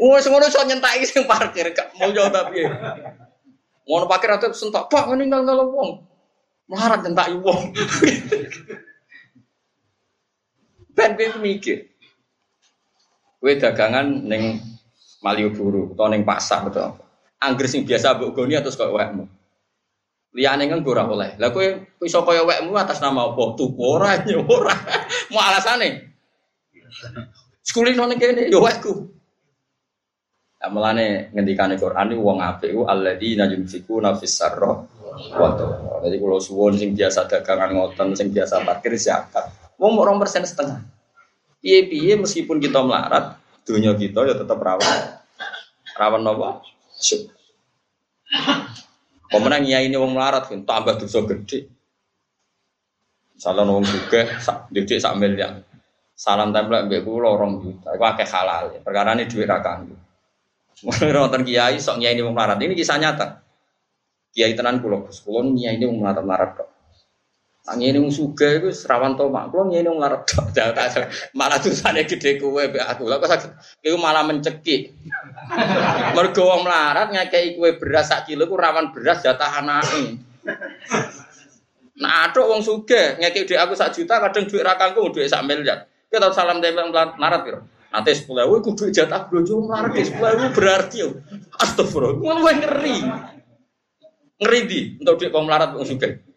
[0.00, 2.64] Wes ngono iso nyentaki sing parkir, gak mau jauh tapi.
[3.84, 6.00] Ngono parkir atau sentak, Pak ngene ngal wong.
[6.72, 7.62] Melarat nyentaki wong.
[10.96, 11.88] Ben mikir.
[13.40, 14.60] Kue dagangan neng
[15.24, 16.96] Malioboro atau neng pasar atau
[17.40, 19.24] angger sing biasa mbok goni atau kok wekmu.
[20.30, 21.34] Liyane kan ora oleh.
[21.42, 21.66] Lah kowe
[22.06, 23.42] iso kaya wekmu atas nama apa?
[23.58, 24.14] Tuku ora
[24.56, 24.74] ora.
[25.34, 26.14] Mau alasane.
[27.66, 29.10] Sekulino ning kene yo wekku.
[30.62, 34.76] Lah mulane ngendikane Quran iki wong apik ku alladzina yunfikuna fis sarra
[35.10, 35.48] wa
[36.00, 39.52] Jadi kalau suwon sing biasa dagangan ngoten, sing biasa parkir zakat.
[39.76, 40.80] Wong mau persen setengah.
[41.60, 43.36] Piye-piye meskipun kita melarat,
[43.68, 45.20] dunia kita ya tetap rawan.
[45.92, 46.64] Rawan apa?
[49.30, 51.70] Pemenang ya ini wong melarat kan tambah dosa gede.
[53.38, 54.26] Salah wong juga
[54.74, 55.62] gede sak miliar.
[56.18, 57.94] Salam tempel mbek kula orang juta.
[57.94, 58.76] Iku akeh halal.
[58.82, 59.96] Perkara ini ra kanggo.
[60.84, 62.58] Wonten kiai sok nyai ini wong melarat.
[62.60, 63.40] Ini kisah nyata.
[64.34, 66.68] Kiai tenan kula, kula nyai ini wong melarat-melarat kok.
[67.70, 70.26] Angin yang suga itu serawan to mak, kalau ngene nglarep
[71.38, 73.06] malah sana gede kue aku.
[73.06, 74.90] Lah sakit malah mencekik.
[76.18, 80.18] Mergo wong melarat ngekeki kue beras sak kilo ku rawan beras jatah anake.
[82.02, 85.46] Nah, aduk wong suga ngekeki dhuwit aku sak juta kadang dhuwit ra kanggo dhuwit sak
[85.46, 85.86] miliar.
[86.10, 87.60] Kita salam tempel melarat piro?
[87.90, 91.06] Nanti sepuluh ewu, kudu jatah bojo melarat sepuluh ewu berarti.
[91.54, 92.96] Astagfirullah, ngono ngeri.
[94.42, 96.29] Ngeri di untuk dhuwit wong melarat wong suga.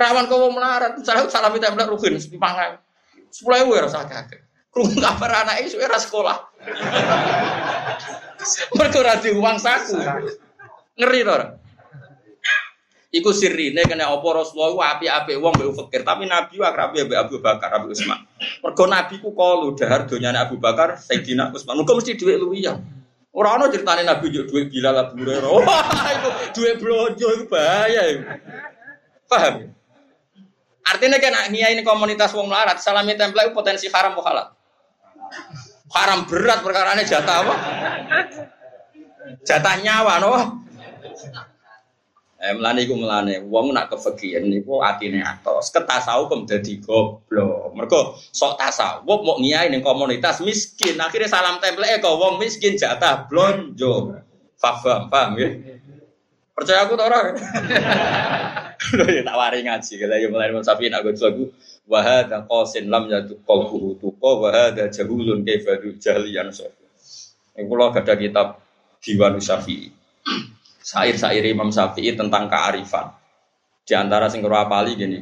[0.00, 2.80] Rawan kau melarat, salah salah minta benar rugen, sepimangan.
[3.28, 4.40] Sepuluh ewu ya rasa kakek.
[4.72, 6.40] Kurung kabar anak itu era sekolah.
[8.80, 10.00] Mereka uang saku.
[10.96, 11.60] Ngeri loh.
[13.10, 17.74] Iku sirine kena apa Rasulullah api-api wong mbek fakir, tapi Nabi akrab mbek Abu Bakar,
[17.74, 18.22] Abu Utsman.
[18.62, 21.74] Mergo Nabi ku kalu dahar donyane Abu Bakar, Sayyidina Utsman.
[21.74, 22.78] Muga mesti dhuwit luwih ya.
[23.34, 25.50] Ora ana critane Nabi yo dhuwit Bilal Abu Hurairah.
[25.58, 28.02] Wah, itu dhuwit blonjo iku bahaya.
[29.26, 29.74] Paham?
[30.90, 34.46] Artinya kan ini komunitas wong melarat, salami template potensi haram atau halal?
[35.90, 37.54] Haram berat perkara ini jatah apa?
[39.46, 40.30] Jatah nyawa, no?
[42.40, 45.68] Eh melane iku melane wong nak kefegian niku atine atos.
[45.76, 47.76] Kem dadi goblok.
[47.76, 50.96] Mergo sok tasawuf mau ngiyai ning komunitas miskin.
[50.96, 54.24] Akhirnya salam template kok wong miskin jatah blonjo.
[54.56, 55.48] Paham, paham ya?
[56.56, 57.20] Percaya aku ta ora?
[58.80, 61.52] Ya tak wari ngaji kala ya mulai sapi nak go lagu
[61.84, 66.84] wa hadza qasin lam yatu qalbuhu tuqa wa hadza jahulun kaifa jahliyan safi.
[67.60, 68.48] Iku kula gadah kitab
[69.04, 69.92] Diwan Syafi'i
[70.80, 73.12] syair-syair Imam Syafi'i tentang kearifan.
[73.84, 75.20] Di antara sing karo apali gini.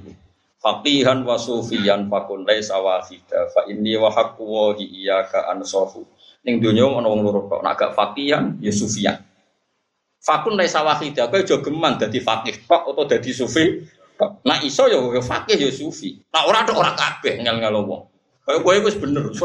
[0.59, 6.03] Faqihan wa sufiyan fakun laisa wahida fa inni wa haqqu wa iyyaka ansafu.
[6.43, 9.23] Ning donya ana wong loro tok, nek gak faqihan ya sufiyan.
[10.19, 13.65] Fakun laisa wahida, kowe aja geman dadi faqih tok atau dadi sufi.
[14.19, 16.19] Nah iso ya faqih ya sufi.
[16.35, 18.03] Nah ora tok ora kabeh ngel-ngel wong.
[18.49, 19.45] Kayak gue wis bener, wis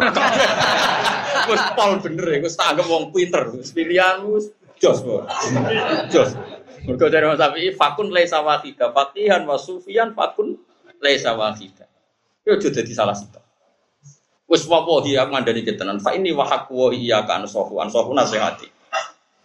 [1.78, 5.00] pol bener ya, wis tanggap wong pinter, wis pilihan wis Jos,
[6.12, 6.30] jos.
[6.84, 10.60] Mergo dari Mas Syafi'i fakun laisa wahida, faqihan wa sufiyan fakun
[11.00, 11.88] laisa wahida.
[12.44, 13.40] Yo aja dadi salah satu.
[14.52, 16.04] Wis wawahi aku ngandani ketenan.
[16.04, 18.68] Fa ini wa haqqu wa iyyaka ansahu ansahu nasihati.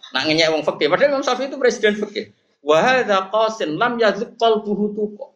[0.09, 2.33] Nak ngenyek wong fikih, padahal Imam Syafi'i itu presiden fikih.
[2.65, 5.27] Wa hadza qasin lam yazq qalbuhu tuqa.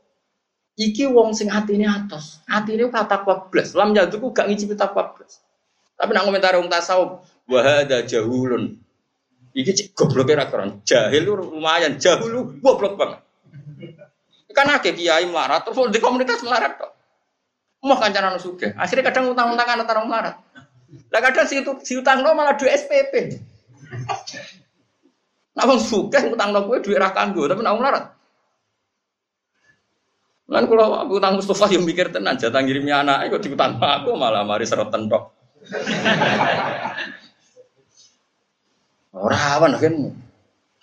[0.73, 2.41] Iki wong sing atine atos.
[2.49, 3.77] Atine kata blas.
[3.77, 5.39] Lam yazq gak ngicipi takwa blas.
[5.93, 8.81] Tapi nak komentar wong tasawuf, wa hadza jahulun
[9.53, 10.81] Iki cek goblok era keren.
[10.81, 13.21] Jahil lu lumayan, jahil lu goblok banget.
[14.53, 16.91] Kan akeh kiai melarat terus di komunitas melarat kok.
[17.86, 18.73] Mau kancanan suge.
[18.73, 20.36] Akhirnya kadang utang-utangan antara melarat.
[21.13, 23.13] Lah kadang si, si utang lo malah duit SPP.
[25.53, 28.05] Nah wong suge utang lo gue duit ra kanggo, tapi nak melarat.
[30.49, 34.43] Lan kalau aku utang Mustafa yang mikir tenan jatah ngirimnya anak, kok diutang aku malah
[34.43, 35.33] mari serotan tok.
[39.13, 39.95] Rawan kan.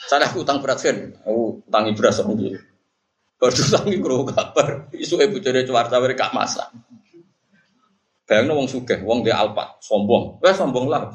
[0.01, 0.97] Saya utang berat kan.
[1.29, 2.59] Aku utangi beras orang dia.
[3.37, 4.89] Baru utangi kru kabar.
[4.97, 6.73] Isu ibu jadi cuarta mereka masak.
[8.25, 10.39] Bayangin wong sugih, wong dia alpat, sombong.
[10.39, 11.11] Wah sombong lah.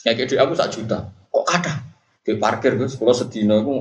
[0.00, 1.10] Kayak gitu aku sak juta.
[1.28, 1.91] Kok ada?
[2.22, 3.76] Di parkir gue sepuluh sedino aku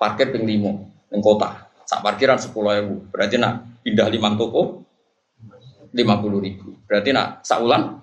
[0.00, 1.68] parkir ping limo yang kota.
[1.84, 2.96] Sak parkiran sepuluh ribu.
[3.12, 4.84] Berarti nak pindah lima toko
[5.92, 6.72] lima puluh ribu.
[6.88, 8.00] Berarti nak sak ulang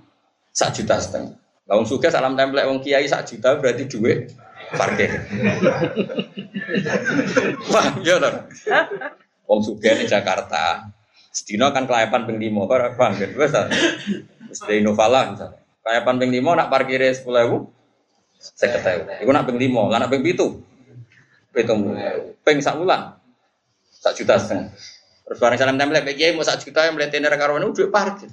[0.54, 1.34] sak juta setengah.
[1.66, 4.30] Lah wong sugih salam templek wong kiai sak juta berarti duwe
[4.78, 5.10] parkir.
[7.74, 8.30] Wah, iya to.
[9.50, 10.94] Wong sugih di Jakarta.
[11.34, 13.30] Sedina kan kelayapan ping 5 kok paham kan.
[13.34, 13.66] Wes ta.
[14.48, 15.60] Wis de Innovala misalnya.
[15.82, 17.75] Kelayapan ping 5 nak parkire 10.000
[18.54, 19.26] 50.000.
[19.26, 20.38] Iku nak ping 5, lah nak ping 7.
[21.56, 21.96] Pitung
[22.44, 23.16] ping sak wulan.
[24.04, 24.76] Sak juta setengah.
[25.26, 28.30] Terus bareng salam templek kiai mau sak juta yang mletene karo duit parkir.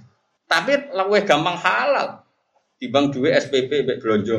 [0.50, 2.20] Tapi luwih gampang halal.
[2.76, 4.36] Timbang duwe SPP mbek blonjo.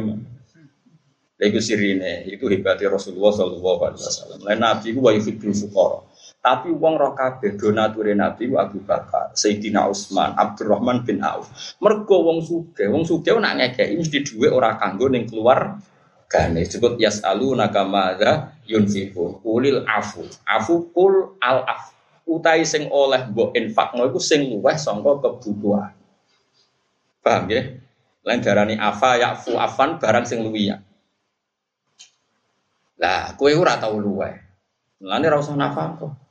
[1.39, 4.39] Lha iku sirine, itu hebatnya Rasulullah sallallahu alaihi wasallam.
[4.45, 6.05] Lain Nabi ku wa yuhibbul fuqara.
[6.43, 11.47] Tapi wong roh kabeh donature Nabi ku Abu Bakar, Sayyidina Utsman, Abdurrahman bin Auf.
[11.79, 15.79] Mergo wong sugih, wong sugih nak ngekeki mesti dhuwit ora kanggo ning keluar
[16.27, 21.93] gane disebut yasalu nakamada yunfiqun ulil afu afu kul al af
[22.25, 25.93] utai sing oleh mbok infakno iku sing luweh sangka kebutuhan
[27.21, 27.61] paham ya
[28.23, 30.79] lain darani afa yakfu afan barang sing luwiya.
[32.95, 34.31] Lah, kue ora tau luwe.
[35.03, 36.22] Mulane ora usah nafkah.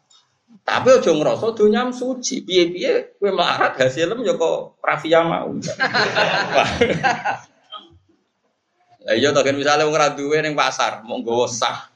[0.63, 2.45] Tapi aja ngrasa donya suci.
[2.45, 5.51] Piye-piye kowe melarat hasilem ya kok rafia mau.
[9.03, 11.91] Lah iya to kan misale wong ora duwe ning pasar, mau nggawa sah.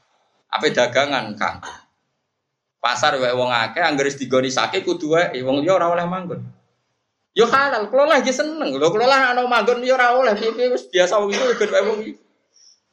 [0.51, 1.63] Apa dagangan, Kang?
[2.83, 6.43] Pasar wae wong akeh anggere digoni sakit kudu wae wong liya ora oleh manggon.
[7.31, 8.75] Yo halal, kalau lagi seneng.
[8.75, 11.99] Lho kalau lah ana manggon yo ora oleh piye wis biasa wong itu ben wong
[12.03, 12.13] iki.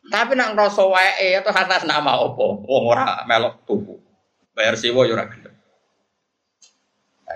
[0.04, 3.98] Tapi nak ngrasa wae atau atas nama opo, wong ora melok tuku.
[4.54, 5.43] Bayar sewa yo ora gelem.
[5.43, 5.43] Nah,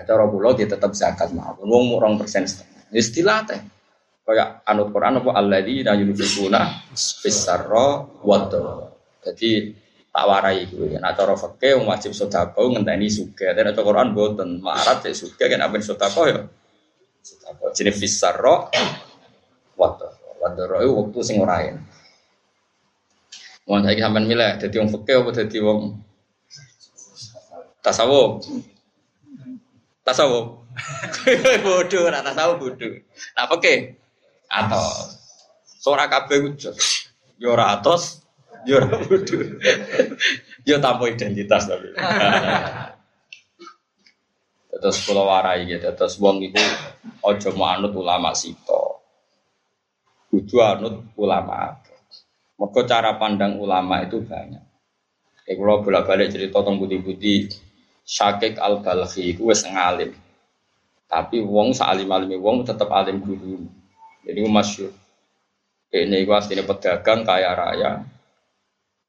[0.05, 1.65] cara kula dia tetap zakat mawon.
[1.65, 1.83] Wong
[2.19, 2.83] 2% setengah.
[2.93, 3.61] Istilah teh.
[4.29, 6.61] Kayak anut Quran apa alladzina yunfiquna
[6.93, 8.53] fis-sarra wad
[9.25, 9.73] Jadi
[10.13, 11.01] tak warai itu ya.
[11.01, 13.51] Nah cara fikih wajib sedekah ngenteni sugih.
[13.57, 16.39] Dan cara Quran boten marat ya sugih kan apa sedekah ya
[17.73, 18.69] jenis fisarro
[19.79, 21.59] wadah wadoro itu waktu sing ora
[23.69, 25.93] Wong saiki sampean milih dadi wong apa dadi wong
[27.85, 28.41] tasawuf?
[30.03, 30.65] Tasawuf.
[31.65, 32.93] bodoh, ora tasawuf bodoh.
[33.35, 33.99] Nah fikih
[34.49, 34.85] atau
[35.65, 36.75] suara kabeh wujud.
[37.39, 38.25] Yo ora atos,
[38.67, 39.41] yo ora bodoh.
[40.67, 41.89] Yo tanpa identitas tapi.
[44.79, 46.39] Terus kula warai gitu, terus wong
[47.25, 49.03] aja mau anut ulama sito.
[50.31, 51.75] Kudu anut ulama.
[52.55, 54.63] Mergo cara pandang ulama itu banyak.
[55.43, 57.49] Kalau bolak-balik cerita tentang budi-budi
[58.09, 60.17] Syakik al-Balkhi itu wes ngalim.
[61.05, 63.61] Tapi wong salim alimi wong tetap alim guru.
[64.25, 64.89] Jadi masyur.
[65.93, 67.91] Ini gue aslinya pedagang kaya raya.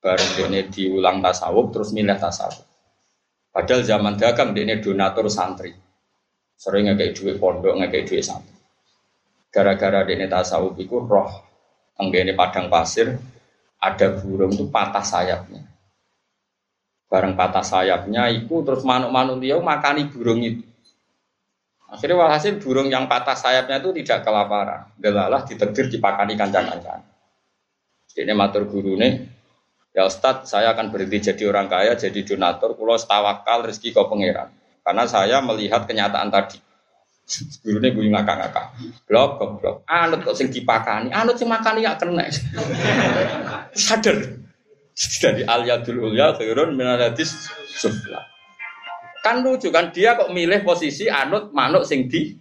[0.00, 2.64] Bareng ini diulang tasawuf terus milih tasawuf.
[3.52, 5.72] Padahal zaman dagang ini donatur santri.
[6.60, 8.56] Sering kayak duit pondok, kayak duit santri.
[9.48, 11.32] Gara-gara ini tasawuf itu roh.
[12.00, 13.12] Ini padang pasir,
[13.80, 15.69] ada burung itu patah sayapnya.
[17.10, 20.62] Bareng patah sayapnya itu terus manuk-manuk dia makani burung itu.
[21.90, 24.94] Akhirnya walhasil burung yang patah sayapnya itu tidak kelaparan.
[24.94, 27.02] Delalah ditegur dipakani kancang-kancang.
[28.14, 29.26] Ini matur guru nih,
[29.94, 34.50] ya Ustadz saya akan berhenti jadi orang kaya, jadi donatur, pulau setawakal rezeki kau pangeran.
[34.82, 36.58] Karena saya melihat kenyataan tadi.
[37.62, 38.66] Guru ini gue ngakak-ngakak.
[39.06, 39.76] Blok, blok.
[39.86, 42.26] Anut kok sing dipakani, anut sing makani ya kena.
[43.86, 44.39] Sadar.
[44.94, 48.20] Dari al yadul ulya khairun minadis sufla.
[49.20, 52.36] Kan lucu kan dia kok milih posisi anut manuk sing di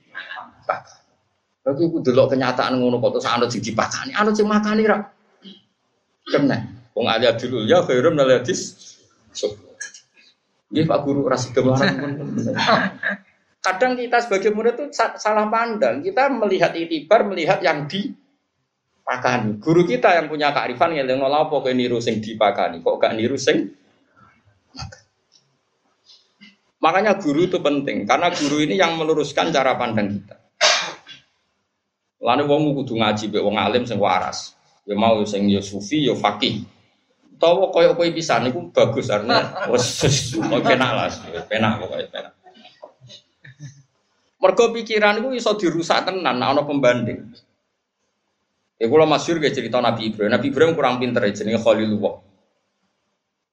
[1.60, 4.98] Lagi aku delok kenyataan ngono kok terus anut sing dipakani, anut sing makani ra.
[6.30, 6.58] Kena.
[6.96, 8.76] Wong al yadul ulya khairun minadis
[9.36, 9.70] sufla.
[10.70, 11.50] Nggih Pak Guru rasi
[13.60, 16.00] Kadang kita sebagai murid itu salah pandang.
[16.00, 17.90] Kita melihat itibar, melihat yang
[19.10, 19.58] dipakani.
[19.58, 23.42] Guru kita yang punya kearifan yang ngolah apa ke niru sing dipakani, kok gak niru
[23.42, 23.74] sing
[26.80, 30.38] Makanya guru itu penting karena guru ini yang meluruskan cara pandang kita.
[32.24, 34.56] Lalu wong kudu ngaji be wong alim sing waras.
[34.88, 36.64] Ya mau sing ya sufi ya fakih.
[37.36, 40.08] Tawa koyo kowe pisan niku bagus artinya wis
[40.68, 41.08] penak lah,
[41.52, 42.34] penak pokoke penak.
[44.40, 47.28] Mergo pikiran itu iso dirusak tenan ana pembanding.
[48.80, 50.32] Ya kula masyhur ge cerita Nabi Ibrahim.
[50.32, 52.16] Nabi Ibrahim kurang pinter ya jenenge Khalilullah.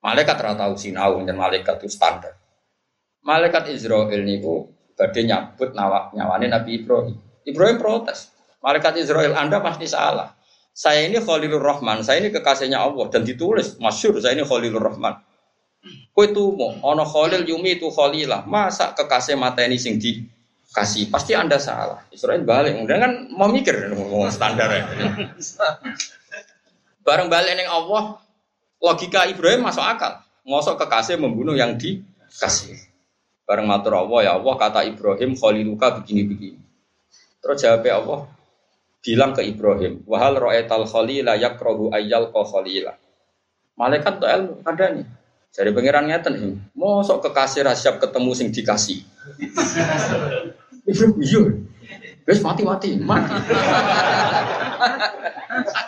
[0.06, 2.38] Malaikat ora tau sinau dan malaikat itu standar.
[3.26, 7.18] Malaikat Israel niku badhe nyabut nawa nyawane Nabi Ibrahim.
[7.42, 8.30] Ibrahim protes.
[8.62, 10.30] Malaikat Israel Anda pasti salah.
[10.70, 15.18] Saya ini Khalilur Rahman, saya ini kekasihnya Allah dan ditulis masyhur saya ini Khalilur Rahman.
[16.14, 18.46] Kowe mau ono Khalil Yumi itu Khalilah.
[18.46, 20.22] Masa kekasih mata ini sing di
[20.76, 22.04] kasih pasti anda salah.
[22.12, 22.76] Israel balik.
[22.76, 24.84] Kemudian kan mau mikir ngomong standar ya.
[27.06, 28.20] Bareng balik neng Allah
[28.84, 30.20] logika Ibrahim masuk akal.
[30.44, 32.76] Ngosok kekasih membunuh yang dikasih.
[33.48, 36.60] Bareng matur Allah ya Allah kata Ibrahim khaliluka begini-begini.
[37.40, 38.20] Terus jawabnya Allah
[39.00, 42.92] bilang ke Ibrahim wahal ro'etal khalila yakrohu ayyal ko khalila.
[43.80, 45.08] Malaikat tuh ilmu ada nih.
[45.56, 49.00] Dari pangeran ngeten mau sok kekasih rahasia ketemu sing dikasih
[50.86, 51.40] Iya.
[52.26, 53.30] Wes mati-mati, mati.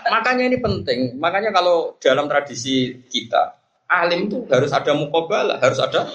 [0.07, 1.19] Makanya ini penting.
[1.19, 3.59] Makanya kalau dalam tradisi kita,
[3.91, 6.07] alim itu harus ada mukobala, harus ada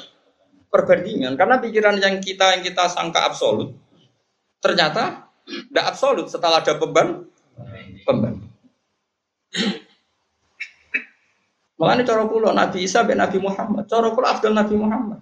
[0.71, 1.35] perbandingan.
[1.35, 3.75] Karena pikiran yang kita yang kita sangka absolut,
[4.63, 7.27] ternyata tidak absolut setelah ada beban
[8.07, 8.47] beban.
[11.75, 15.19] Makanya cara pulau Nabi Isa bin Nabi Muhammad, cara pulau Abdul Nabi Muhammad.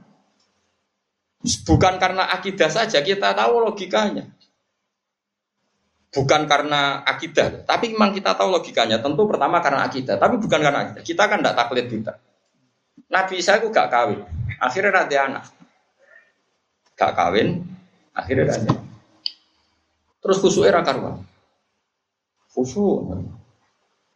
[1.41, 4.29] Bukan karena akidah saja, kita tahu logikanya.
[6.11, 8.99] Bukan karena akidah, tapi memang kita tahu logikanya.
[9.01, 11.01] Tentu pertama karena akidah, tapi bukan karena akidah.
[11.01, 12.13] Kita kan tidak taklid buta.
[13.07, 14.19] Nabi saya itu gak kawin,
[14.59, 15.43] akhirnya nanti anak.
[16.99, 17.63] Gak kawin,
[18.11, 18.75] akhirnya nanti.
[20.21, 21.23] Terus khusus era karuan.
[22.53, 23.07] Khusus.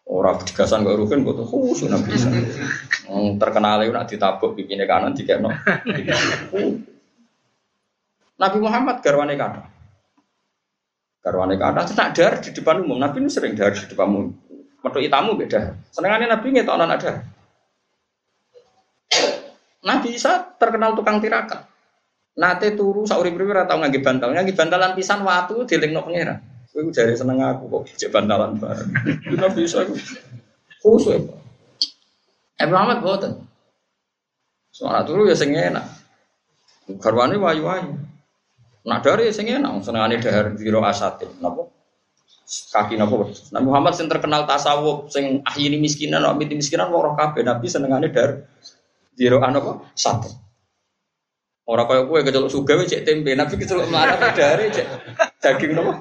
[0.06, 2.12] Orang gak rugen, gue tuh khusus nabi.
[3.42, 5.50] Terkenal itu nak ditabuk bikinnya kanan, tiga no.
[8.36, 9.62] Nabi Muhammad garwane kata.
[11.24, 13.00] Garwane kata cetak dar di depan umum.
[13.00, 14.26] Nabi ini sering dar di depan umum.
[14.84, 15.74] Metu itamu beda.
[15.90, 17.12] Senengannya Nabi ngetok non ada.
[19.86, 21.66] Nabi Isa terkenal tukang tirakat.
[22.36, 24.36] Nate turu sauri priwe ora tau ngangge bantal.
[24.36, 26.38] Ngangge bantalan pisan watu dilingno pangeran.
[26.76, 28.92] Kowe jare seneng aku kok cek bantalan bareng.
[29.40, 29.96] Nabi Isa iku
[30.84, 31.24] khusus.
[32.60, 33.34] Eh Muhammad boten.
[34.76, 35.88] Soal turu ya sing enak.
[37.00, 37.96] Garwane wayu-wayu.
[38.86, 41.76] Nak dari sing enak senengane dahar biro asatin, napa?
[42.46, 43.34] kaki nopo.
[43.50, 48.46] Nabi Muhammad sing terkenal tasawuf, sing ahyini miskinan, miti miskinan wong kabeh Nabi senengane dar
[49.18, 49.90] diro apa?
[49.98, 50.30] Sate.
[51.66, 54.88] Orang kaya kue kecelok suga cek tempe, Nabi kecelok melarat dari cek
[55.42, 55.98] daging nonton.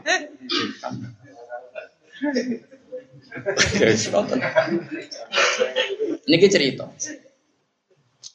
[6.29, 6.85] Ini cerita.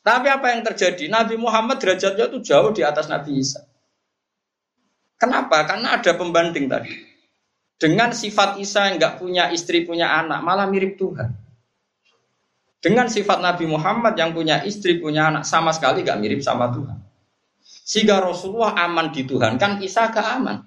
[0.02, 1.06] Tapi apa yang terjadi?
[1.06, 3.69] Nabi Muhammad derajatnya itu jauh di atas Nabi Isa.
[5.20, 5.68] Kenapa?
[5.68, 6.96] Karena ada pembanding tadi.
[7.80, 11.32] Dengan sifat Isa yang nggak punya istri, punya anak, malah mirip Tuhan.
[12.80, 16.98] Dengan sifat Nabi Muhammad yang punya istri, punya anak, sama sekali nggak mirip sama Tuhan.
[17.64, 20.62] Sehingga Rasulullah aman di Tuhan, kan Isa gak aman.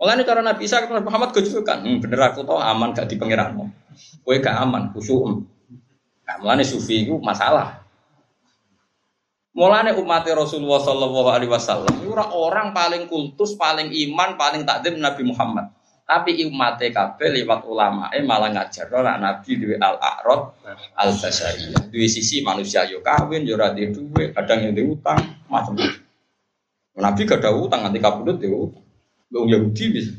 [0.00, 3.20] Oleh cara Nabi Isa Nabi Muhammad gue kan, hmm, bener aku tau aman gak di
[3.20, 3.68] pengiranmu.
[4.24, 5.44] Gue gak aman, khusyuk.
[6.24, 7.79] Nah, mulane sufi itu masalah.
[9.50, 15.74] Mulane umat Rasulullah Shallallahu Alaihi Wasallam, orang paling kultus, paling iman, paling takdim Nabi Muhammad.
[16.06, 20.58] Tapi umat kabeh lewat ulama eh malah ngajar ora nabi duwe al a'rad
[20.98, 21.86] al basariyah.
[21.86, 26.02] Duwe sisi manusia yo kawin yo ora duwe, kadang yang utang, macam-macam.
[26.98, 28.74] Nabi gak ada utang nanti kabudut yo.
[29.30, 30.10] Wong Yahudi bisa.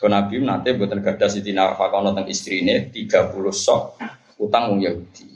[0.00, 4.00] Ke Nabi nanti buatan gada Siti Nafakono tentang istrinya 30 sok
[4.40, 5.28] utang wong Yahudi.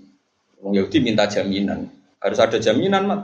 [0.65, 2.00] Wong Yahudi minta jaminan.
[2.21, 3.21] Harus ada jaminan, Mat.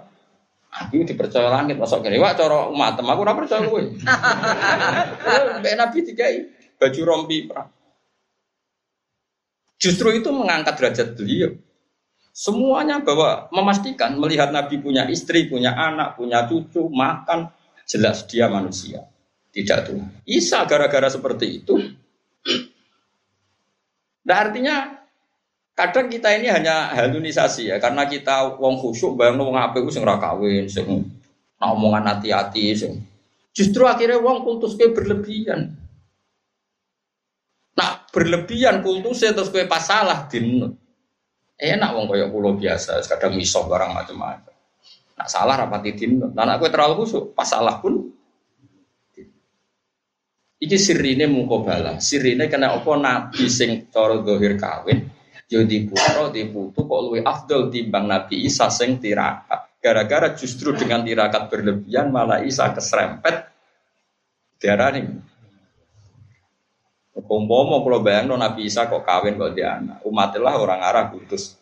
[0.77, 2.21] Aku dipercaya langit masuk kene.
[2.21, 3.81] Wah cara umat aku ora percaya kowe.
[5.61, 6.35] Mbak Nabi dikai
[6.77, 7.73] baju rompi perang.
[9.81, 11.57] Justru itu mengangkat derajat beliau.
[12.37, 17.49] Semuanya bahwa memastikan melihat Nabi punya istri, punya anak, punya cucu, makan,
[17.89, 19.09] jelas dia manusia,
[19.57, 20.13] tidak Tuhan.
[20.29, 21.75] Isa gara-gara seperti itu.
[24.27, 25.06] Nah artinya
[25.77, 30.09] Kadang kita ini hanya halunisasi ya, karena kita wong khusyuk bayang wong apik ku sing
[30.09, 30.89] kawin, sing
[31.61, 33.05] nah omongan hati-hati sing.
[33.53, 35.77] Justru akhirnya wong kultus ke berlebihan.
[37.77, 40.73] Nah, berlebihan kultusnya terus kue pas salah dinut.
[41.61, 44.57] Enak wong kaya pulau biasa, kadang misok barang macam-macam.
[45.21, 46.33] Nah, salah rapati dinut.
[46.33, 48.17] Nah, aku terlalu khusyuk, pas salah pun
[50.57, 52.01] Iki sirine mungkobala.
[52.01, 55.16] Sirine kena apa nabi sing cara dohir kawin
[55.47, 59.79] Yo di putra di putu kok luwe afdol timbang Nabi Isa sing tirakat.
[59.79, 63.47] Gara-gara justru dengan tirakat berlebihan malah Isa keserempet
[64.59, 65.07] diarani.
[67.27, 71.55] Umpama kalau bayang Nabi Isa kok kawin kok dia anak, umatilah orang Arab putus.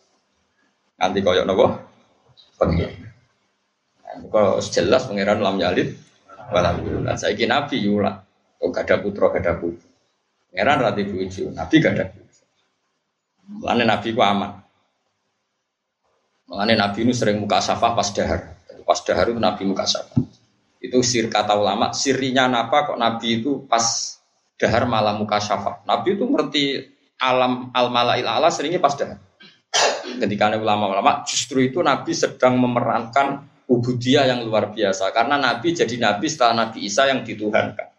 [0.97, 1.65] Nanti koyok nopo?
[2.57, 2.91] Pengen.
[4.29, 5.93] Kok jelas pangeran lam yalid
[6.53, 7.17] Alhamdulillah.
[7.17, 8.21] Saya Nabi yula.
[8.61, 9.85] Kok gak ada putra, gak ada putu.
[10.53, 12.05] Pangeran rati buju, Nabi gak ada.
[13.45, 14.51] Mulane Nabi ku aman.
[16.49, 18.57] Mulane Nabi ini sering muka safah pas dahar.
[18.85, 20.21] Pas dahar itu Nabi muka safah.
[20.81, 24.15] Itu sir kata ulama, sirinya apa kok Nabi itu pas
[24.59, 25.83] dahar malah muka syafa.
[25.89, 26.63] Nabi itu ngerti
[27.19, 29.19] alam al malail ala seringnya pas dahar.
[30.21, 36.25] Ketika ulama-ulama justru itu Nabi sedang memerankan ubudiyah yang luar biasa karena Nabi jadi Nabi
[36.31, 37.91] setelah Nabi Isa yang dituhankan.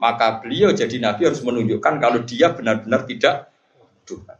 [0.00, 3.52] Maka beliau jadi Nabi harus menunjukkan kalau dia benar-benar tidak
[4.08, 4.39] Tuhan.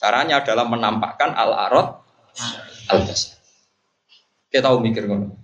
[0.00, 2.00] Caranya adalah menampakkan al-arad
[2.88, 3.36] al-dasar.
[4.48, 5.36] Kita tahu mikir ngono.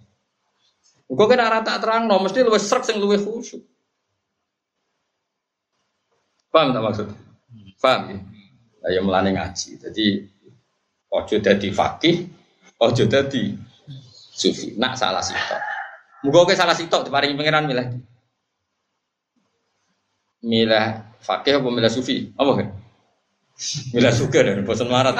[1.06, 3.62] Kok kena rata terang, no, mesti luwes serak sing luwes khusyuk.
[6.50, 7.06] Paham tak maksud?
[7.78, 8.18] Paham ya?
[8.88, 9.76] Ayo melani ngaji.
[9.76, 10.06] Jadi
[11.12, 12.26] ojo dadi fakih,
[12.80, 13.54] ojo dadi
[14.32, 14.74] sufi.
[14.80, 15.60] Nak salah sitok.
[16.24, 17.86] Muga oke salah sitok diparingi pangeran milih.
[20.48, 20.86] Milih
[21.20, 22.32] fakih apa milih sufi?
[22.34, 22.68] Apa kan?
[23.96, 25.16] Mila suka dan bosan marat.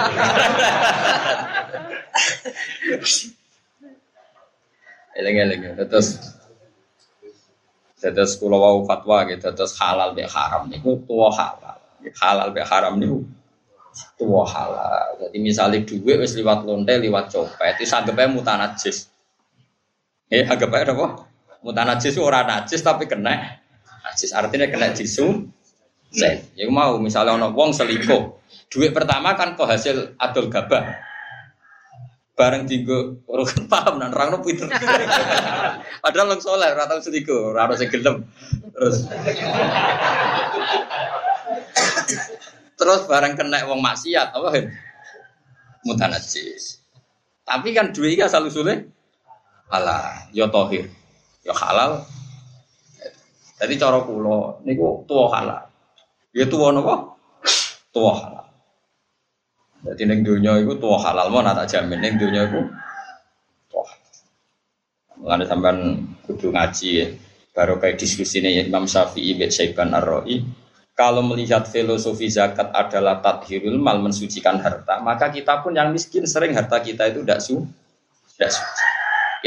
[5.17, 6.21] Eleng-eleng terus
[7.97, 9.49] terus kalau wau fatwa gitu.
[9.57, 11.81] Terus halal be haram niku tua halal.
[12.21, 13.25] Halal be haram niku
[14.21, 15.17] tua halal.
[15.17, 19.09] Jadi misalnya duit wis liwat lonte liwat copet itu anggapnya mutanajis.
[20.29, 21.25] Eh anggapnya apa?
[21.65, 23.65] Mutanajis orang najis tapi kena
[24.05, 24.37] najis.
[24.37, 25.49] Artinya kena jisu
[26.13, 26.43] sen.
[26.55, 28.23] Ya mau misalnya ono wong selingkuh.
[28.71, 30.85] Duit pertama kan kok hasil adol gabah.
[32.37, 34.69] Bareng tinggu urut paham dan orang pinter.
[36.05, 38.29] Padahal long soleh, rata selingkuh, rata sing gelem.
[38.77, 38.97] Terus
[42.77, 44.69] Terus bareng kena wong maksiat apa kan?
[45.89, 46.85] Mutanajis.
[47.47, 48.91] Tapi kan duit iki asal usule
[49.71, 50.87] halal, ya tohir,
[51.47, 52.03] ya halal.
[53.57, 55.66] Jadi cara kula niku tuwa halal.
[56.37, 57.17] Ya tua nopo?
[57.89, 58.47] Tua halal.
[59.89, 62.61] Jadi neng dunia itu tua halal mau tak jamin neng dunia itu
[63.73, 63.89] tua.
[65.17, 65.79] Mengenai sampean
[66.29, 67.09] kudu ngaji ya.
[67.57, 70.45] baru kayak diskusi ini Imam Syafi'i bin Syaiban Ar-Ra'i
[70.93, 76.53] kalau melihat filosofi zakat adalah tathirul mal mensucikan harta maka kita pun yang miskin sering
[76.53, 77.65] harta kita itu tidak su
[78.37, 78.85] tidak suci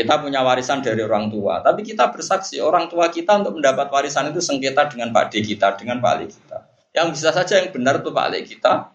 [0.02, 4.34] kita punya warisan dari orang tua tapi kita bersaksi orang tua kita untuk mendapat warisan
[4.34, 8.02] itu sengketa dengan Pak D kita dengan Pak Ali kita yang bisa saja yang benar
[8.02, 8.94] itu Pak Ali kita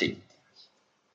[0.00, 0.16] D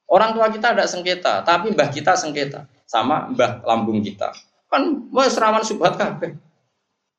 [0.10, 4.30] orang tua kita ada sengketa tapi mbah kita sengketa sama mbah lambung kita
[4.70, 6.38] kan mau serawan subhat kabeh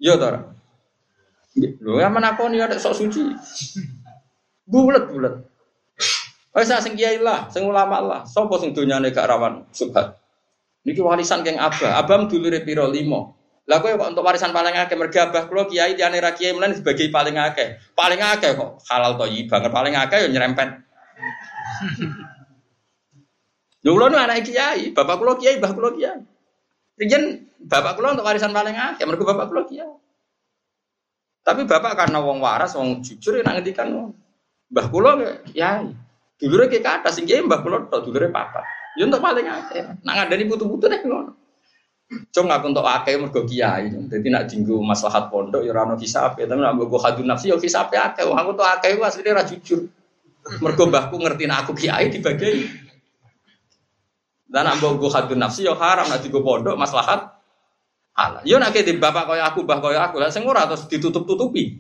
[0.01, 0.41] Iya tora.
[1.61, 3.21] Lho ya menakoni ada sok suci.
[4.65, 5.13] Bulat.
[6.51, 8.21] Wes sing kiai lah, sing ulama lah.
[8.25, 10.17] Sopo sing donyane gak rawan subhat.
[10.89, 12.01] Niki warisan keng abah.
[12.01, 13.37] Abam dulure piro limo.
[13.71, 17.07] Lah kowe untuk warisan paling akeh mergo abah kula kiai tiane ra kiai mlen sebagai
[17.07, 17.79] paling akeh.
[17.95, 20.69] Paling akeh kok halal thayyib banget paling akeh yo nyerempet.
[23.87, 26.19] Lho kula anak kiai, bapak kula kiai, mbah kula kiai.
[26.99, 29.95] Riyen bapak kula untuk warisan paling akeh, mergo bapak kula kiai.
[31.47, 34.13] Tapi bapak karena wong waras, wong jujur ya ngendikan
[34.67, 35.17] mbah kula
[35.55, 35.87] ya
[36.43, 38.35] dulure ke kata sing kiai mbah kula tok dulure.
[38.99, 40.03] Ya untuk paling akeh.
[40.03, 41.40] Nak ngandani putu-putu nek ngono.
[42.11, 43.87] Cung aku untuk akeh mergo kiai.
[44.11, 47.57] Dadi nak dinggo maslahat pondok ya ora ono hisabe, tapi nak mbok hadun nafsi ya
[47.59, 48.27] hisabe akeh.
[48.27, 49.87] Wong aku tok akeh ku asline ora jujur.
[50.59, 52.67] Mergo mbahku ngerti nek aku kiai dibagi
[54.51, 57.31] dan nak mbok hadun nafsi yo haram nak digo pondok maslahat
[58.19, 58.43] halal.
[58.43, 61.79] Yo nak di bapak kaya aku, bah kaya aku, lah sing ora ditutup-tutupi.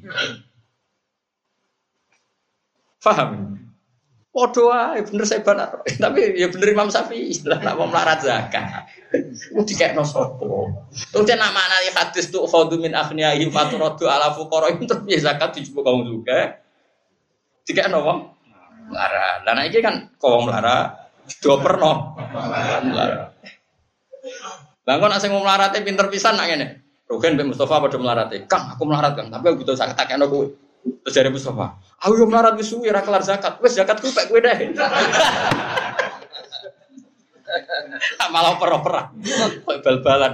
[3.00, 3.58] Paham?
[4.30, 5.82] Podo ae bener saya benar.
[5.82, 8.86] Tapi ya bener Imam Syafi'i lah nak mau melarat zakat.
[9.50, 10.46] Ku dikekno sapa?
[10.90, 15.82] Terus nak maknane hadis tuh khadu min aghniyahim faturadu ala fuqara terus ya zakat dijupuk
[15.82, 16.62] kaum juga.
[17.66, 18.18] Dikekno wong
[18.90, 19.42] melarat.
[19.42, 21.00] Lah iki kan kaum melarat
[21.38, 22.18] Dua perno.
[24.82, 26.66] Bang nak sing melarate pinter pisan nak ngene.
[27.06, 28.46] Rugen Mbak Mustafa pada melarate.
[28.50, 30.46] Kang, aku melarat Kang, tapi aku butuh zakat tak kena kowe.
[30.80, 33.58] Terus dari Mustafa, aku yo melarat wis ora kelar zakat.
[33.58, 34.74] Wis zakat ku pek kowe deh.
[38.34, 39.06] Malah per-peran.
[39.66, 40.32] Bal-balan.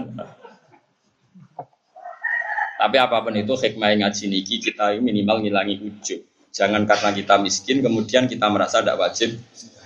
[2.76, 6.20] Tapi apa pun itu hikmah ngaji niki kita minimal ngilangi ujub.
[6.52, 9.36] Jangan karena kita miskin kemudian kita merasa tidak wajib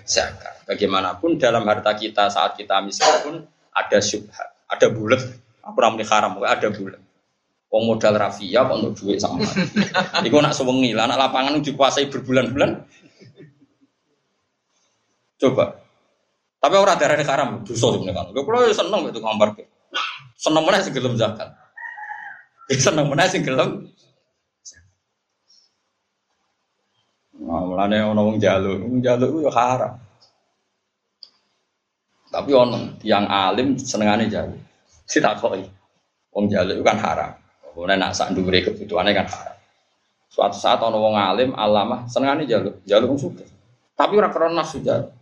[0.06, 0.66] zakat.
[0.66, 3.34] Bagaimanapun dalam harta kita saat kita miskin pun
[3.74, 5.22] ada syubhat, ada bulat.
[5.66, 6.98] Aku ramai haram, ada bulat.
[7.70, 9.46] Wong modal rafia kok untuk duit sama.
[10.26, 12.82] Iku nak sewengi lah, anak lapangan dikuasai berbulan-bulan.
[15.38, 15.79] Coba.
[16.60, 18.26] Tapi orang darah haram, dosa sebenarnya kan.
[18.36, 19.64] Kalau ya seneng itu ngambar ke.
[20.36, 21.48] Seneng mana sih gelem zakat.
[22.76, 23.88] Seneng mana sih gelem.
[27.40, 29.96] Nah, mulane ono wong jaluk, wong jaluk itu haram.
[32.30, 34.54] Tapi ono yang alim senengane jalu.
[35.08, 35.64] Sitakoi.
[36.30, 37.32] Wong jalu itu kan haram.
[37.72, 39.56] Kemudian nak sak dhuwure kebutuhannya kan haram.
[40.30, 42.76] Suatu saat ono wong alim alama senengane jalu.
[42.84, 43.42] Jalu wong suka.
[43.96, 45.19] Tapi ora krana jalu.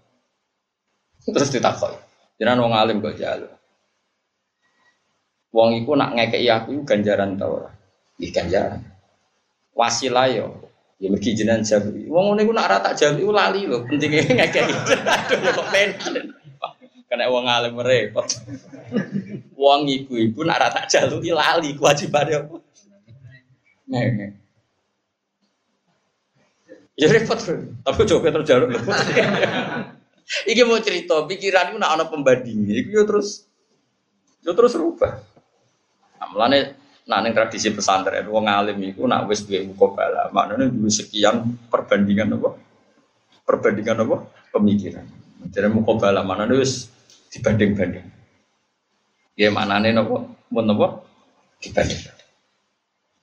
[1.28, 1.96] Terus ditakoi.
[2.38, 3.48] Jenengan wong alim kok jalu.
[5.52, 7.70] Wong iku nak ngekeki aku ganjaran ta ora?
[8.20, 8.80] Iki ganjaran.
[9.74, 10.46] Wasilah yo
[10.98, 12.10] Ya mergi jenengan jalu.
[12.10, 14.74] Wong ngene iku nak rata jalu lali lho, pentinge ngekeki.
[14.74, 16.26] Aduh kok penan.
[17.08, 18.26] Kena uang alim repot.
[19.56, 22.56] Uang ibu-ibu nak rata jaluki lali kewajibannya apa?
[23.88, 24.36] Nih,
[26.98, 27.38] Ya repot,
[27.86, 28.90] tapi coba terus jaluk repot.
[30.28, 33.48] Iki mau cerita, pikiran itu nak ada pembandingnya, itu ya terus,
[34.44, 35.24] ya terus rubah.
[36.20, 36.76] Nah, melane
[37.08, 42.60] nah tradisi pesantren, wong alim itu nak wis duwe mukobala, maknanya dua sekian perbandingan apa?
[43.48, 44.16] Perbandingan apa?
[44.52, 45.08] Pemikiran.
[45.48, 46.92] Jadi mana wis
[47.32, 48.04] dibanding-banding.
[49.40, 51.08] Ya nih nopo, mau nopo
[51.64, 52.04] dibanding.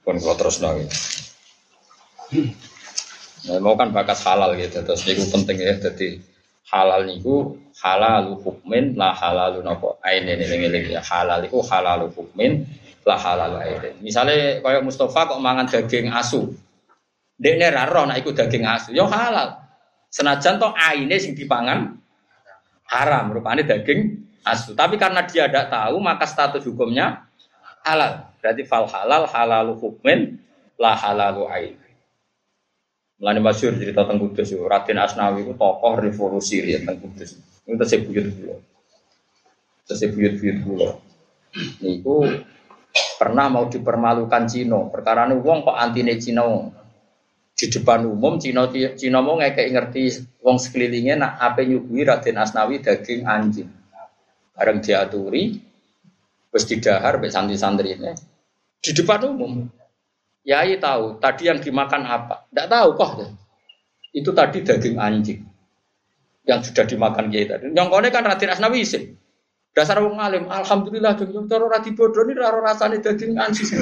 [0.02, 0.82] Pun kalau terus nol.
[3.46, 5.78] Nah, mau kan bakas halal gitu, terus itu penting ya.
[5.78, 6.18] Jadi
[6.76, 12.68] halal niku halal hukmin lah halal nopo ain ini ini ya halal itu halal hukmin
[13.06, 14.02] lah halal ain.
[14.02, 16.52] Misalnya kayak Mustafa kok mangan daging asu,
[17.38, 19.62] dia raro nak ikut daging asu, yo halal.
[20.10, 21.94] Senajan toh aine sing dipangan
[22.90, 24.74] haram, rupanya daging asu.
[24.74, 27.30] Tapi karena dia tidak tahu, maka status hukumnya
[27.86, 28.26] halal.
[28.42, 30.42] Berarti fal halal halalu hukmin
[30.82, 31.76] la halalu ain.
[33.16, 37.40] Melani masyur cerita tentang Kudus, Raden Asnawi itu tokoh revolusi ya tentang Kudus.
[37.64, 38.56] Itu saya buyut dulu.
[39.88, 40.90] Saya buyut buyut dulu.
[41.80, 42.28] Niku
[43.16, 44.92] pernah mau dipermalukan Cino.
[44.92, 46.76] Perkara ini wong kok antine Cino
[47.56, 50.04] di depan umum Cina Cina mau ngekek ngerti
[50.44, 53.72] wong sekelilingnya nak apa nyuguhi Raden Asnawi daging anjing
[54.52, 55.56] bareng diaturi
[56.52, 58.12] terus didahar be santri-santri ini
[58.84, 59.72] di depan umum.
[60.46, 62.46] Yai tahu tadi yang dimakan apa?
[62.54, 63.12] Tidak tahu kok.
[64.14, 65.42] Itu tadi daging anjing
[66.46, 67.74] yang sudah dimakan kiai tadi.
[67.74, 69.18] Yang kone kan radin asnawi isim.
[69.76, 73.68] Dasar wong alim, alhamdulillah jeng jeng cara rati bodoh ini raro rasane daging anjing.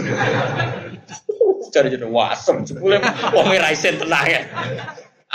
[1.74, 2.98] Cari jadi wasem, sepuluh
[3.30, 4.42] wong raisen tenang ya.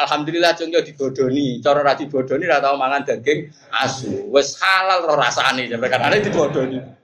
[0.03, 4.27] Alhamdulillah jeng jeng dibodoni, cara rati bodoni ora tau mangan daging asu.
[4.35, 6.98] Wes halal roh rasane, kan ada dibodoni.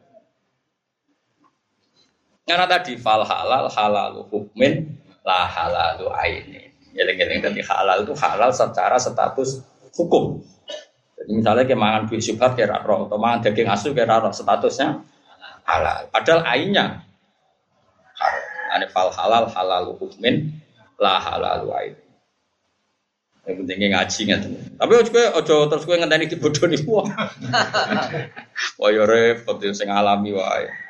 [2.45, 6.68] Karena tadi fal halal halalu hukmin la halalu aini.
[6.92, 9.64] Geleng-geleng tadi halal itu halal secara status
[9.97, 10.45] hukum.
[11.16, 15.01] Jadi misalnya kayak mangan duit syubhat kayak atau mangan daging asu kayak roh, statusnya
[15.64, 16.07] halal.
[16.12, 17.01] Padahal ainnya
[18.74, 20.61] Ini fal halal halal hukmin
[20.99, 22.05] la halalu aini.
[23.45, 24.40] Yang pentingnya ngaji nggak
[24.80, 27.07] Tapi ojo ojo terus gue ngenteni nih wah.
[28.80, 30.84] Wah yo repot sing alami wae.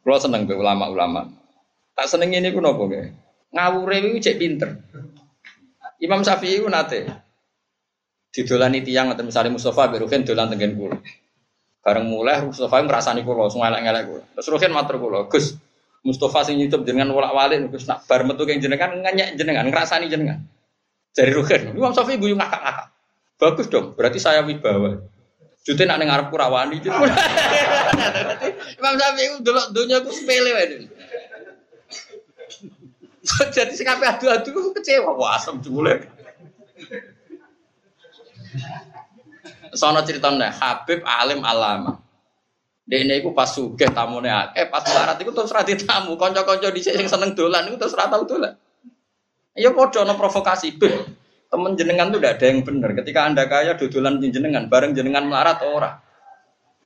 [0.00, 1.28] Kalau seneng be ulama-ulama.
[1.92, 3.06] Tak seneng ini pun apa nggih?
[3.52, 4.70] Ngawure iku cek pinter.
[6.00, 7.04] Imam Syafi'i ku nate
[8.30, 10.96] didolani tiang atau misalnya Mustafa Berukin dolan tengen kula.
[11.84, 14.22] Bareng mulai Mustafa ngrasani kula, sing elek-elek kula.
[14.38, 15.58] Terus Ruhin matur kula, Gus,
[16.06, 20.40] Mustafa sing nyucup jenengan wolak-walik Gus nak bar metu keng jenengan ngenyek jenengan, ngrasani jenengan.
[21.12, 22.88] Jadi Ruhin, Imam Syafi'i guyu ngakak-ngakak.
[23.40, 25.00] Bagus dong, berarti saya wibawa.
[25.60, 26.80] Jute nak ning arepku rawani.
[28.78, 30.66] Imam Syafi'i delok donya ku sepele wae.
[33.54, 36.08] Jadi sing kabeh adu-adu kecewa, wah asem jule.
[39.76, 42.00] Sono ceritanya Habib alim alama.
[42.90, 47.06] Dene iku pas sugih tamune akeh, pas larat iku terus ra tamu, kanca-kanca dhisik sing
[47.06, 48.58] seneng dolan iku terus ra tau dolan.
[49.54, 51.06] Ya padha ana provokasi, Beh
[51.50, 52.90] temen jenengan tuh tidak ada yang benar.
[52.94, 55.98] Ketika anda kaya dodolan jenengan, bareng jenengan melarat orang.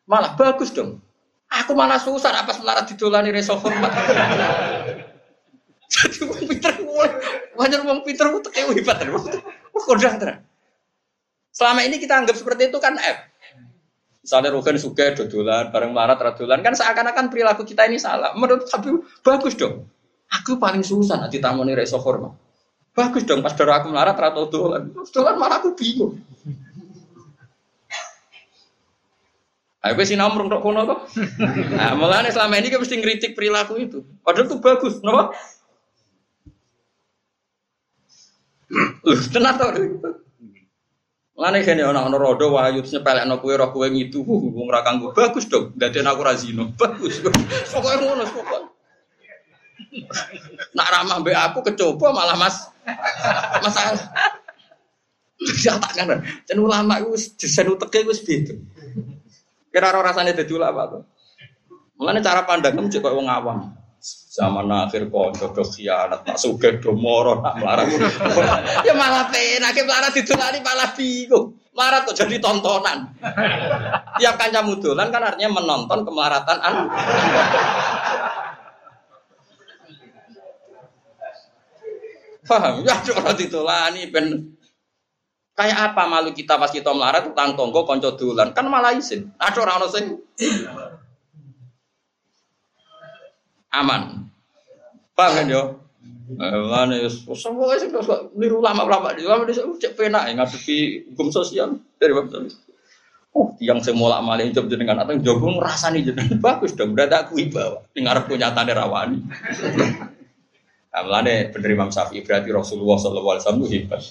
[0.04, 1.00] Malah bagus dong.
[1.48, 3.88] Aku malah susah apa melarat didolani reso hormat.
[5.94, 6.74] Jadi wong pinter
[7.54, 9.08] wajar wong pinter itu kayak hebat kan.
[9.70, 10.40] Kodang terang.
[11.54, 13.18] Selama ini kita anggap seperti itu kan F.
[14.24, 18.32] Misalnya Rugen suka dodolan, bareng melarat dodolan kan seakan-akan perilaku kita ini salah.
[18.34, 18.90] Menurut tapi
[19.20, 19.86] bagus dong.
[20.40, 22.32] Aku paling susah nanti tamu nih reso hormat.
[22.96, 24.90] Bagus dong, pas darah aku melarat atau dolan.
[25.12, 26.16] Dolan malah aku bingung.
[29.84, 31.12] Ayo sih nomor untuk kono kok.
[31.76, 34.00] Nah, mulanya selama ini kita mesti ngeritik perilaku itu.
[34.24, 35.36] Padahal itu bagus, kenapa?
[39.04, 39.70] Loh, tenang tau
[41.34, 45.50] Mulane kene ana ana rodo wayu nyepelekno kowe roh kowe ngidu wong ra kanggo bagus
[45.50, 45.74] dong.
[45.74, 46.70] Dadi aku ra zina.
[46.78, 47.18] Bagus.
[47.74, 48.70] Pokoke ngono pokoke.
[50.78, 52.70] Nak ramah mbak aku kecoba malah mas
[53.58, 53.98] masalah.
[55.58, 56.22] Ya tak kan.
[56.46, 58.54] Dan ulama itu desain uteknya itu.
[59.74, 61.02] Kira orang rasanya jadi ulama tuh.
[61.98, 63.74] Mengenai cara pandang kamu juga orang awam.
[64.34, 67.90] Zaman akhir kok jodoh khianat, tak suge do moro, melarang.
[68.86, 71.58] ya malah penak, melarat ditulani malah bingung.
[71.74, 73.18] Melarat kok jadi tontonan.
[74.22, 76.74] Tiap kanca mudulan kan artinya menonton kemelaratan an.
[82.46, 82.84] Paham?
[82.86, 84.53] Ya orang ditolani ben
[85.54, 89.30] kayak apa malu kita pas kita melarat utang tonggo konco dolan kan malah izin.
[89.38, 90.04] Ada orang orang sing
[93.70, 94.02] aman.
[95.14, 95.62] Paham kan yo?
[96.34, 101.28] Mana ya, semua sih kalau niru lama-lama di lama di cek pena ya ngadepi hukum
[101.28, 102.56] sosial dari website.
[103.34, 106.94] Oh, yang semula malah job jenengan atau jogo ngerasani jenengan bagus dong.
[106.94, 107.82] Berarti aku ibawa.
[107.90, 109.18] Tinggal punya tanda rawani.
[110.94, 114.02] Nah, melane bener Imam Syafi'i berarti Rasulullah sallallahu alaihi wasallam hebat.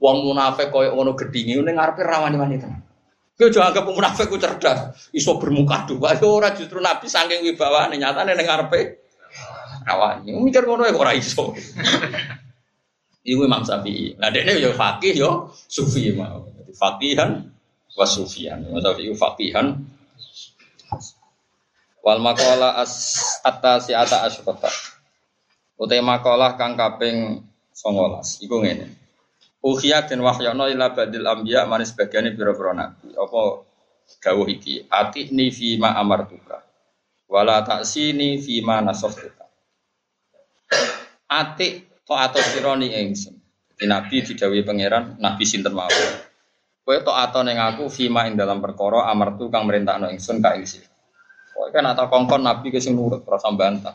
[0.00, 2.68] Wong munafik koyo ngono gedhinge ning ngarepe rawani wanita.
[3.36, 6.16] Kowe aja anggap munafik ku cerdas, iso bermuka dua.
[6.24, 9.00] Ora justru Nabi saking wibawane nyatane ning ngarepe
[9.84, 10.32] rawani.
[10.40, 11.52] Mikir ngono ya ora iso.
[13.20, 14.16] Iku Imam Syafi'i.
[14.16, 16.48] Lah dekne yo fakih yo sufi mau.
[16.72, 17.44] Fakihan
[17.92, 18.64] wa sufian.
[18.64, 19.76] Imam Syafi'i fakihan
[22.00, 24.72] wal maqala as atasi ata asyrata
[25.80, 27.40] Utai makalah kang kaping
[27.72, 28.99] 19 iku ngene.
[29.60, 33.12] Ukhya den wahyana ila badil anbiya manis bagiane pira-pira nabi.
[33.12, 33.40] Apa
[34.24, 34.88] dawuh iki?
[34.88, 36.64] Ati ni fi ma amartuka.
[37.28, 39.44] Wala taksini fi ma nasaftuka.
[41.28, 41.68] Ati
[42.08, 43.36] to atau sironi ingsun.
[43.76, 46.12] Di nabi didhawuhi pangeran, nabi sinten mawon.
[46.80, 50.64] Kowe to ato ning aku fima ing dalam perkara kang merintahno ingsun ka ing.
[51.52, 53.92] Kowe kan atau kongkon nabi ke sing nurut ora bantah.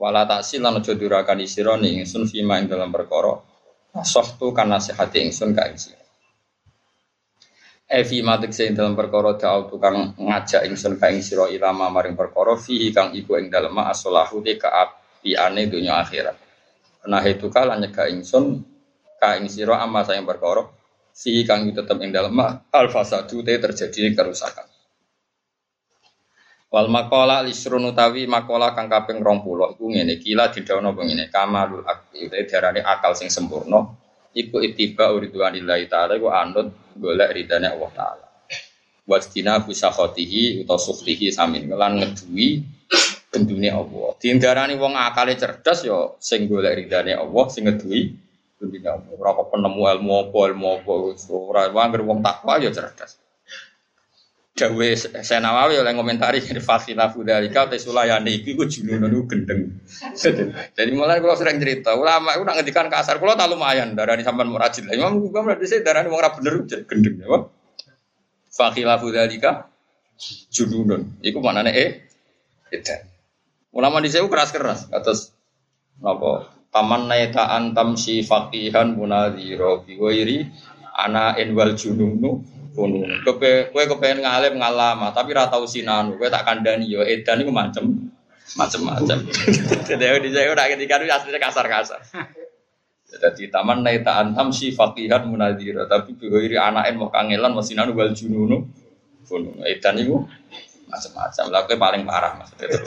[0.00, 3.53] Wala taksil lan aja durakan sira ning ingsun fima ing dalam perkara
[4.34, 5.78] tu kan nasihati ingsun ka ing.
[7.84, 12.58] Evi matik sing dalam perkara da'au tukang ngajak ingsun ka ing sira ilama maring perkara
[12.58, 16.34] fi kang iku ing dalem asolahu te kaapiane dunya akhirat.
[17.06, 18.66] Nah itu kala nyegah ingsun
[19.20, 20.66] ka ing sira amma sayang perkara
[21.14, 22.34] fi kang tetep ing dalem
[22.74, 24.73] al te terjadi kerusakan.
[26.74, 32.26] Wal makola lisrun utawi makola kang kaping 20 iku ngene kila didhawuhna ngene kamalul akli
[32.26, 33.94] diarani akal sing sempurna
[34.34, 38.26] iku ittiba uridwanillahi taala iku anut golek ridane Allah taala.
[39.06, 42.66] Wastina bisa khotihi utawa suftihi samin lan ngeduwi
[43.30, 44.18] gendune Allah.
[44.18, 48.18] Diindarani wong akale cerdas ya sing golek ridane Allah sing ngeduwi
[48.58, 49.14] gendune Allah.
[49.14, 50.92] Ora penemu ilmu apa ilmu apa
[51.38, 51.70] ora
[52.02, 53.22] wong takwa ya cerdas.
[54.54, 54.88] Dawe
[55.26, 59.82] Senawawi oleh komentari di fasila fudalika te sulayani iku junun niku gendeng.
[60.78, 64.54] Jadi mulai kalau sering cerita, ulama itu nak ngedikan kasar, kalau tak lumayan darani sampean
[64.54, 64.86] murajil.
[64.94, 67.50] Imam gua berarti saya darani wong ora bener gendeng ya.
[68.54, 69.66] Fakila fudalika
[70.54, 71.18] junun.
[71.18, 72.06] Iku maknane eh
[72.70, 73.10] edan.
[73.74, 75.34] Ulama di saya keras-keras atas
[75.98, 76.54] apa?
[76.70, 79.98] Taman naita antam si fakihan munadhiro bi
[80.94, 83.06] ana enwal jununu Kono.
[83.22, 86.18] Kowe kowe kepengen ngalim ngalama, tapi ra tau sinanu.
[86.18, 88.10] Kowe tak kandani yo edan iku macem
[88.58, 89.30] macem-macem.
[89.88, 92.02] Jadi di saya udah ketika itu aslinya kasar-kasar.
[93.14, 97.94] Jadi taman naik tak antam si fakihan munadira, tapi bihoiri anakin mau kangelan masih nanu
[97.94, 98.66] wal jununu.
[99.22, 99.62] Kono.
[99.62, 100.26] Edan iku
[100.90, 101.44] macam-macam.
[101.54, 102.68] Lah paling parah maksudnya.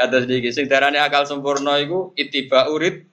[0.00, 3.08] Kata sedikit, sing darane akal sempurna iku itiba urid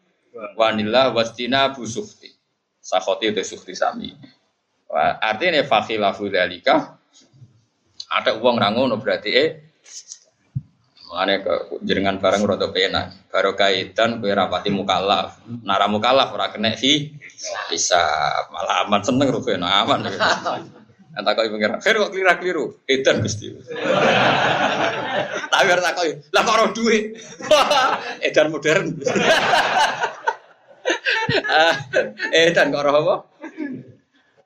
[0.60, 2.26] wanila wastina busufti
[2.88, 4.16] sakhoti itu sukti sami.
[5.20, 6.96] Artinya fakhilafu dalika
[8.08, 9.50] ada uang rangono berarti eh
[11.08, 11.54] Mengenai ke
[11.88, 17.16] jenengan barang rodo pena, baru kaitan kue rapati mukalaf, nara mukalaf ora kena fi
[17.72, 17.96] bisa
[18.52, 20.04] malah aman seneng rugi aman.
[21.16, 23.56] Entah kau pengiran, fer kok keliru keliru, edan gusti.
[25.48, 27.16] Tapi harus takoi, lah kok roh duit,
[28.28, 29.00] edan modern.
[32.32, 33.16] eh dan kok apa?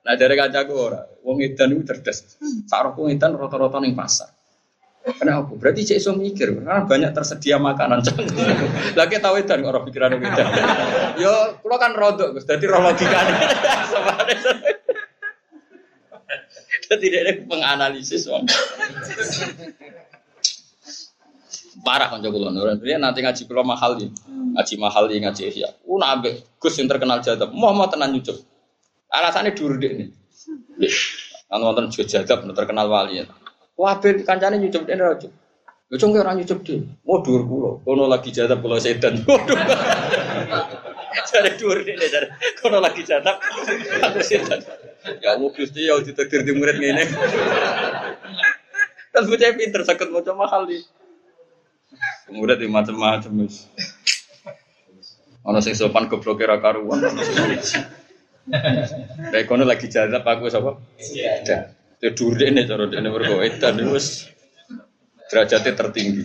[0.02, 2.38] Nah dari kancaku ora, wong edan itu cerdas.
[2.98, 4.34] Wong edan rata-rata ning pasar.
[5.02, 5.58] Kenapa?
[5.58, 8.06] Berarti cek iso mikir, karena banyak tersedia makanan.
[8.98, 10.46] Lagi tahu edan kok ora pikiran edan.
[11.18, 13.34] Yo, kula kan rodok Gus, dadi ro logikane.
[16.92, 18.44] Jadi dia penganalisis wong.
[21.82, 22.78] Parah kan coba nurun.
[22.78, 24.10] Dia nanti ngaji pulau mahal nih,
[24.54, 25.68] ngaji mahal nih ngaji ya.
[25.82, 28.38] Uh nabe Gus yang terkenal jadab, mau mau tenan nyucup.
[29.10, 30.08] Alasannya dulu deh nih.
[31.50, 33.26] Kan wonten jadab terkenal wali ya.
[33.74, 35.34] Wah ben kancane nyucup dene ra cup.
[35.90, 36.86] Yo cong ora nyucup deh.
[37.02, 37.70] Mau dhuwur kula.
[37.82, 39.20] Kono lagi jadab kula sedan.
[39.26, 39.58] Waduh.
[41.28, 42.26] Cari dhuwur dene cari.
[42.62, 43.42] Kono lagi jadab
[44.06, 44.62] aku sedan.
[45.18, 47.04] Ya mau Gusti ya ditakdir di murid ngene.
[49.12, 50.80] Kan bocah pinter sakit mau mahal nih.
[52.32, 53.68] Kemudian di macam-macam wis.
[55.44, 57.04] Ono sing sopan goblok kira karuan.
[59.30, 60.80] Kayak kono lagi jalan aku sapa?
[60.96, 61.76] Iya.
[62.02, 64.26] Itu dure nih cara dene mergo edan wis
[65.30, 66.24] derajatnya tertinggi.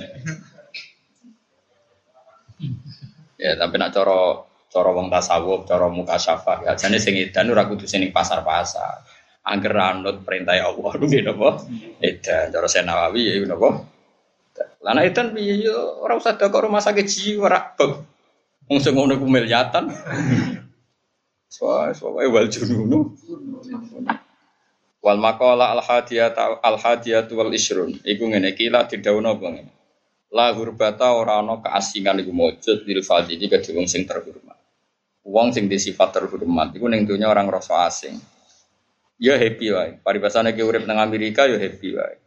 [3.37, 7.69] Ya, tapi nak cara cara wong tasawuf, cara muka syafa, ya jane sing edan ora
[7.69, 9.05] kudu sing pasar-pasar.
[9.47, 11.61] Angger anut perintah Allah, nggih napa?
[12.01, 13.96] Edan cara Senawawi ya napa?
[14.81, 17.91] Lana itu piye yo ora usah kok rumah sakit jiwa rak beb.
[18.67, 19.89] Wong sing ngono ku miliatan.
[21.47, 21.95] Soale
[22.29, 23.15] wal jununu.
[25.01, 27.95] Wal maqala al hadiyat al hadiyat wal isrun.
[28.03, 29.71] Iku ngene iki lah didhawuhna apa ngene.
[30.35, 34.59] La hurbata ora ana keasingan iku mujud lil fadili kedhe wong sing terhormat.
[35.23, 38.19] Wong sing di sifat terhormat iku ning dunya orang rasa asing.
[39.17, 39.91] Ya happy wae.
[40.03, 42.26] Paribasane ki urip nang Amerika ya happy wae.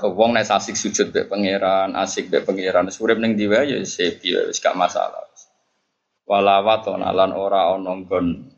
[0.00, 4.32] Ke wong nek asik sujud be pangeran, asik be pangeran, urip ning diwa ya sepi
[4.48, 5.28] wis gak masalah.
[6.24, 8.48] Walawat lan ora ana nggon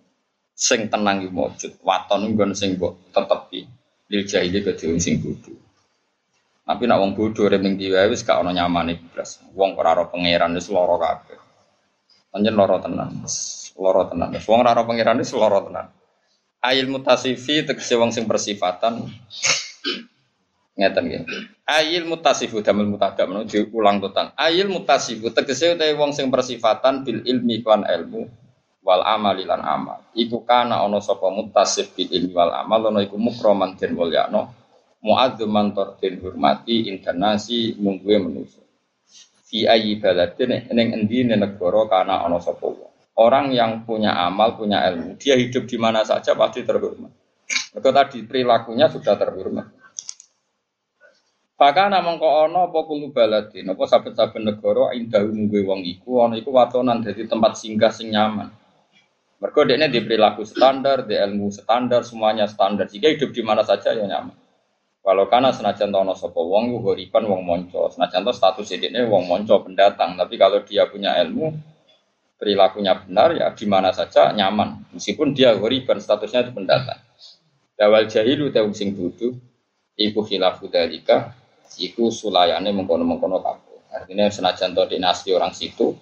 [0.54, 3.66] sing tenang iki mujud, waton nggon sing mbok tetepi.
[4.06, 5.50] Lil jahili ke sing bodho.
[6.62, 9.42] Tapi nak wong bodho urip ning diwa wis gak ana nyamane blas.
[9.50, 11.42] Wong ora ora pangeran wis lara kabeh.
[12.30, 13.26] Panjen lara tenan.
[13.82, 14.30] Lara tenan.
[14.30, 15.90] Wong ora ora pangeran wis lara tenan.
[16.62, 19.10] Ail mutasifi tegese wong sing bersifatan
[20.82, 21.22] ngeten nggih.
[21.62, 24.34] Ayil mutasifu damel mutadam menuju ulang totan.
[24.34, 28.26] Ayil mutasifu tegese utawi wong sing bersifatan bil ilmi kan ilmu
[28.82, 30.02] wal amali lan amal.
[30.18, 34.50] Iku kana ana sapa mutasif bil ilmi wal amal ana iku mukroman den mulyano
[35.02, 35.70] muadzuman
[36.02, 38.62] den hormati internasi mungguwe manusa.
[39.46, 42.90] Fi ayi baladin ning endi negara kana ana sapa.
[43.12, 47.12] Orang yang punya amal, punya ilmu, dia hidup di mana saja pasti terhormat.
[47.76, 49.68] Mereka tadi perilakunya sudah terhormat.
[51.62, 56.34] Bahkan namung kok ana apa kulo baladin, apa saben-saben negara indah mungwe wong iku ana
[56.34, 58.50] iku watonan dadi tempat singgah sing nyaman.
[59.38, 62.90] Mergo dekne di perilaku standar, di ilmu standar, semuanya standar.
[62.90, 64.34] Jika hidup di mana saja ya nyaman.
[65.06, 69.62] Kalau karena senajan tono sapa wong iku horipan wong monco, senajan status ini wong monco
[69.62, 71.54] pendatang, tapi kalau dia punya ilmu,
[72.42, 76.98] perilakunya benar ya di mana saja nyaman meskipun dia dan statusnya itu pendatang
[77.78, 79.38] dawal jahilu tau sing dudu
[79.94, 81.38] iku khilafu dalika
[81.80, 83.92] iku sulayane mengkono-mengkono kabeh.
[83.92, 85.92] Artinya senajan to dinasti orang situ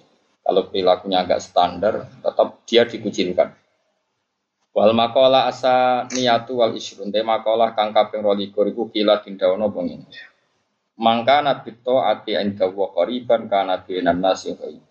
[0.41, 3.53] kalau perilakunya agak standar tetap dia dikucilkan.
[4.71, 7.11] Wal makola asa niatu wal isrun.
[7.11, 9.99] Te makola kang kaping 22 iku kila tindawono bengi
[11.01, 14.85] mangka nabi to ati inda wa qariban kana binan nasi ghaib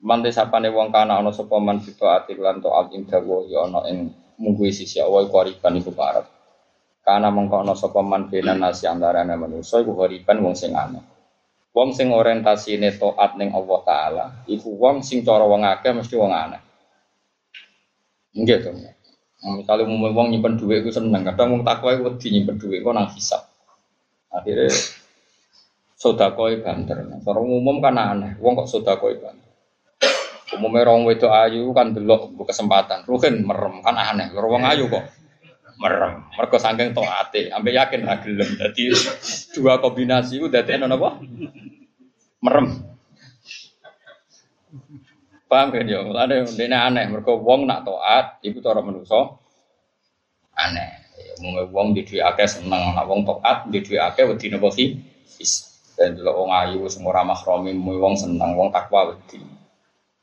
[0.00, 3.84] Mante sapane wong kana ana sapa man ati lan to al ing dawa ya ana
[3.84, 4.08] ing
[4.40, 6.24] munggu sisi Allah iku hariban iku parek.
[7.00, 11.00] Kana mengko ana sapa man bena nasi antarane manusa iku hariban wong sing aneh.
[11.72, 16.32] Wong sing orientasine taat ning Allah taala iku wong sing cara wong akeh mesti wong
[16.32, 16.60] aneh.
[18.36, 18.70] Nggih to.
[19.40, 22.92] Misalnya mau wong nyimpen duit itu seneng, kadang wong takwa itu wedi nyimpen duit kok
[22.92, 23.48] nang hisap.
[24.28, 24.68] Akhirnya
[25.96, 27.08] sodakoi banter.
[27.24, 29.48] Orang umum kan aneh, wong kok sodakoi banter.
[30.50, 33.08] Umumnya orang wedo ayu kan delok kesempatan.
[33.08, 34.28] Ruhin merem kan aneh.
[34.36, 35.08] Orang ayu kok
[35.80, 36.28] merem.
[36.36, 38.50] Mereka sangking ate, sampai yakin ra gelem.
[38.60, 38.92] Jadi
[39.56, 41.16] dua kombinasi itu dadi ana apa?
[42.44, 42.66] Merem.
[45.48, 46.04] Paham kan ya?
[46.04, 47.04] Mulane dene aneh.
[47.08, 49.40] Mereka wong nak toat, iku cara manusa
[50.54, 51.00] aneh.
[51.40, 55.00] Umumnya wong di akeh seneng, nak wong toat di akeh wedi napa sih?
[55.96, 59.40] Dan delok wong ayu semua ramah romi, wong seneng, wong takwa wedi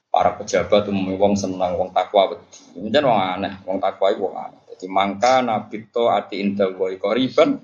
[0.07, 2.57] para pejabat umumnya wong senang wong takwa wedi.
[2.77, 4.61] Ini wong aneh, wong takwa itu wong aneh.
[4.77, 7.57] Jadi mangka nabi to ati indah woi koriban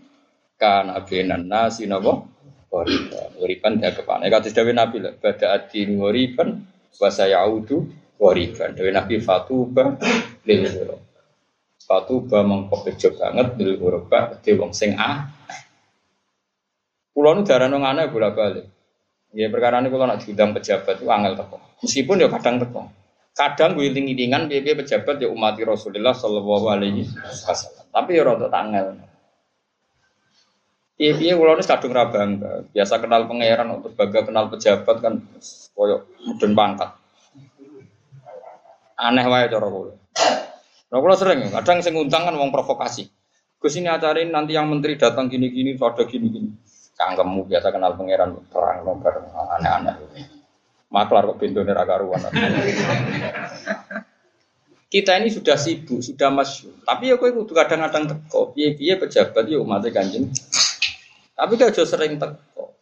[0.57, 2.25] kan abenan nasi nabo
[2.73, 3.29] koriban.
[3.37, 4.25] Koriban dia kepana.
[4.33, 6.65] Kata dawe nabi lah, pada ati koriban
[6.97, 7.85] bahasa yaudu
[8.17, 8.73] koriban.
[8.73, 9.93] Dawe nabi fatuba
[10.49, 10.65] lil.
[11.85, 14.09] Fatuba mengkopejo banget lil huruf
[14.41, 15.29] di wong sing ah.
[17.13, 18.65] Pulau nu darah nong aneh bolak balik.
[19.37, 21.57] Ya perkara ini kalau nak diundang pejabat itu angel teko.
[21.85, 22.89] Meskipun ya kadang teko.
[23.33, 27.89] Kadang gue iling-ilingan biaya pejabat ya umat Rasulullah Shallallahu Alaihi Wasallam.
[27.89, 28.97] Tapi ya rada tangel.
[31.01, 32.69] Iya iya kalau ini kadung rabangga.
[32.69, 35.13] Biasa kenal pangeran untuk baga kenal pejabat kan
[35.73, 36.89] koyok mudun pangkat.
[39.01, 39.97] Aneh wae cara kula.
[40.93, 43.09] Nah, kula sering kadang sing ngundang kan wong provokasi.
[43.57, 46.53] Gus ini acara ini nanti yang menteri datang gini-gini, ada gini-gini
[46.93, 49.13] cangkemmu biasa kenal pangeran perang nomor
[49.57, 49.95] aneh-aneh.
[50.93, 52.21] Maklar kok pintu karuan.
[54.93, 56.85] Kita ini sudah sibuk, sudah masuk.
[56.85, 58.53] Tapi ya kok kadang-kadang teko.
[58.53, 60.29] Piye-piye pejabat ya umatnya kanjeng.
[61.33, 62.77] Tapi kalau sering teko.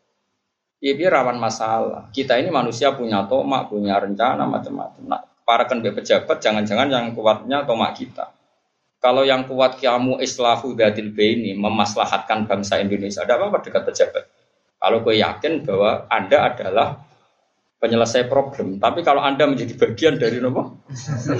[0.83, 2.11] Piye-piye rawan masalah.
[2.11, 5.07] Kita ini manusia punya tomak, punya rencana macam-macam.
[5.07, 8.27] Nah, para kan pejabat jangan-jangan yang kuatnya tomak kita.
[8.99, 14.23] Kalau yang kuat kamu islahu dadil ini memaslahatkan bangsa Indonesia, ada apa-apa dekat pejabat.
[14.77, 17.01] Kalau gue yakin bahwa Anda adalah
[17.81, 20.85] penyelesai problem, tapi kalau Anda menjadi bagian dari nopo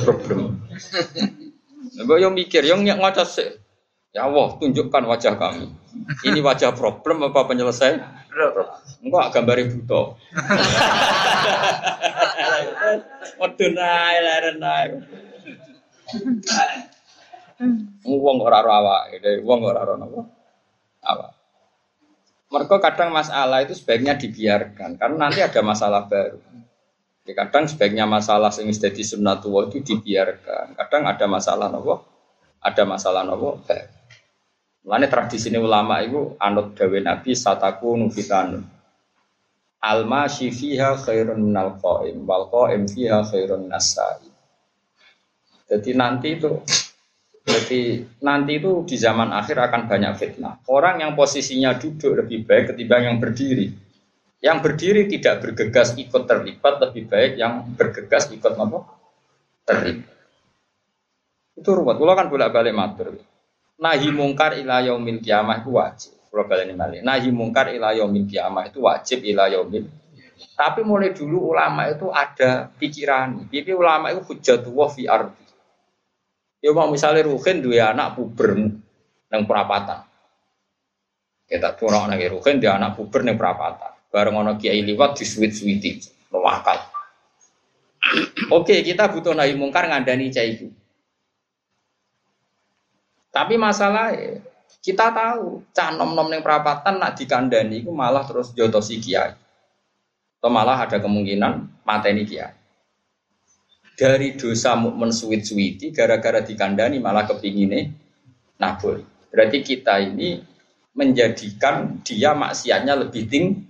[0.02, 0.66] problem.
[2.02, 3.62] Gue yang mikir, yang ngaca sih,
[4.10, 5.70] ya Allah tunjukkan wajah kami.
[6.26, 8.02] Ini wajah problem apa penyelesai?
[9.06, 10.18] Enggak gambar buto.
[13.38, 14.92] Waduh naik, naik.
[18.02, 20.26] Wong ora ora awake, wong ora ora napa?
[21.06, 21.41] Apa?
[22.52, 26.36] Mereka kadang masalah itu sebaiknya dibiarkan karena nanti ada masalah baru.
[27.24, 30.76] Ya, kadang sebaiknya masalah sing jadi sunnatullah itu dibiarkan.
[30.76, 32.04] Kadang ada masalah nopo,
[32.60, 33.64] ada masalah nopo.
[34.84, 38.66] Mulane tradisi ini ulama itu anut dawe Nabi sataku nufitanun.
[39.82, 44.28] Alma fiha khairun minal qaim wal qaim fiha khairun nasai.
[45.72, 46.52] Jadi nanti itu
[47.42, 50.62] jadi nanti itu di zaman akhir akan banyak fitnah.
[50.70, 53.74] Orang yang posisinya duduk lebih baik ketimbang yang berdiri.
[54.42, 58.80] Yang berdiri tidak bergegas ikut terlibat lebih baik yang bergegas ikut apa?
[59.66, 60.18] Terlibat.
[61.58, 61.98] Itu ruwet.
[61.98, 63.18] Kalau kan bolak-balik matur.
[63.82, 66.14] Nahi mungkar ila yaumil kiamah itu wajib.
[66.30, 67.02] Kalau balik balik.
[67.02, 69.90] Nahi mungkar ila yaumil kiamah itu wajib ila yaumil.
[70.58, 73.50] Tapi mulai dulu ulama itu ada pikiran.
[73.50, 75.42] Jadi ulama itu hujatullah fi ardi
[76.62, 78.54] Ya mau misalnya Ruhin dua anak puber
[79.34, 80.06] nang perapatan.
[81.50, 83.98] Kita tuh orang lagi Ruhin dia anak puber nang perapatan.
[84.14, 85.98] Bareng ono kiai liwat di sweet sweety,
[86.30, 86.78] wakal.
[88.54, 90.68] Oke, kita butuh nahi mungkar ngandani cah ibu.
[93.32, 94.44] Tapi masalahnya
[94.84, 99.34] kita tahu cah nom nom yang perapatan nak dikandani itu malah terus jotosi kiai.
[100.38, 102.61] Atau malah ada kemungkinan mateni kiai.
[104.02, 107.94] Dari dosa mukmin suwit-suwiti gara-gara dikandani malah kepingine
[108.58, 109.06] naboi.
[109.30, 110.42] Berarti kita ini
[110.98, 113.62] menjadikan dia maksiatnya lebih tinggi,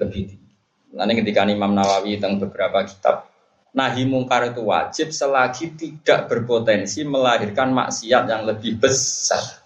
[0.00, 0.48] lebih tinggi.
[0.96, 3.28] Nanti ketika Imam Nawawi tentang beberapa kitab
[3.76, 9.60] nahi mungkar itu wajib selagi tidak berpotensi melahirkan maksiat yang lebih besar.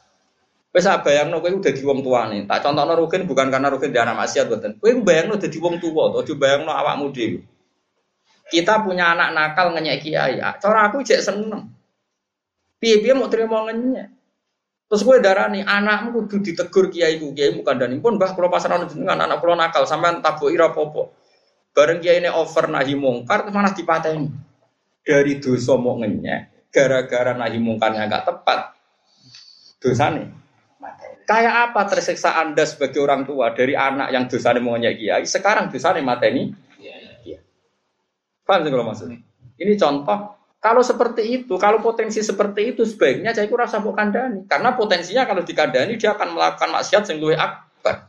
[0.75, 2.43] Wes bayangno kowe udah di wong tuane.
[2.43, 4.83] Tak contohno rugen bukan karena rugen di anak maksiat boten.
[4.83, 7.41] Kowe bayangno dadi wong tuwa, aja bayangno awakmu dhewe.
[8.49, 10.40] Kita punya anak nakal ngenyek kiai.
[10.40, 11.68] Ah, cara aku cek seneng.
[12.80, 14.18] Piye-piye mau terima ngenyek.
[14.88, 18.49] Terus gue darah nih anakmu kudu ditegur kiai ku kiai bukan dan pun bah kalau
[18.49, 21.12] pasaran dengan anak kalau nakal sampai tabu ira popo.
[21.76, 24.32] Bareng kiai ini over nahi mungkar malah dipateni.
[25.05, 28.59] Dari dosa mau ngenyek, gara-gara nahi mungkarnya gak tepat.
[29.76, 30.26] Dosa nih.
[31.28, 35.68] Kayak apa tersiksa Anda sebagai orang tua dari anak yang dosa mau ngenyek kiai, sekarang
[35.68, 36.49] dosa nih mateni?
[38.49, 39.20] Paham sih kalau maksudnya?
[39.61, 44.42] Ini contoh kalau seperti itu, kalau potensi seperti itu sebaiknya saya kurang sabuk kandani.
[44.51, 48.09] Karena potensinya kalau dikandani dia akan melakukan maksiat yang lebih akbar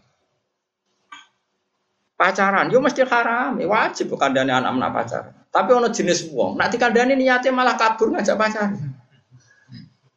[2.20, 5.34] pacaran, yo mesti haram, ya wajib bukan dani anak anak pacaran.
[5.50, 8.76] Tapi ono jenis wong, nanti kandani niatnya malah kabur ngajak pacaran.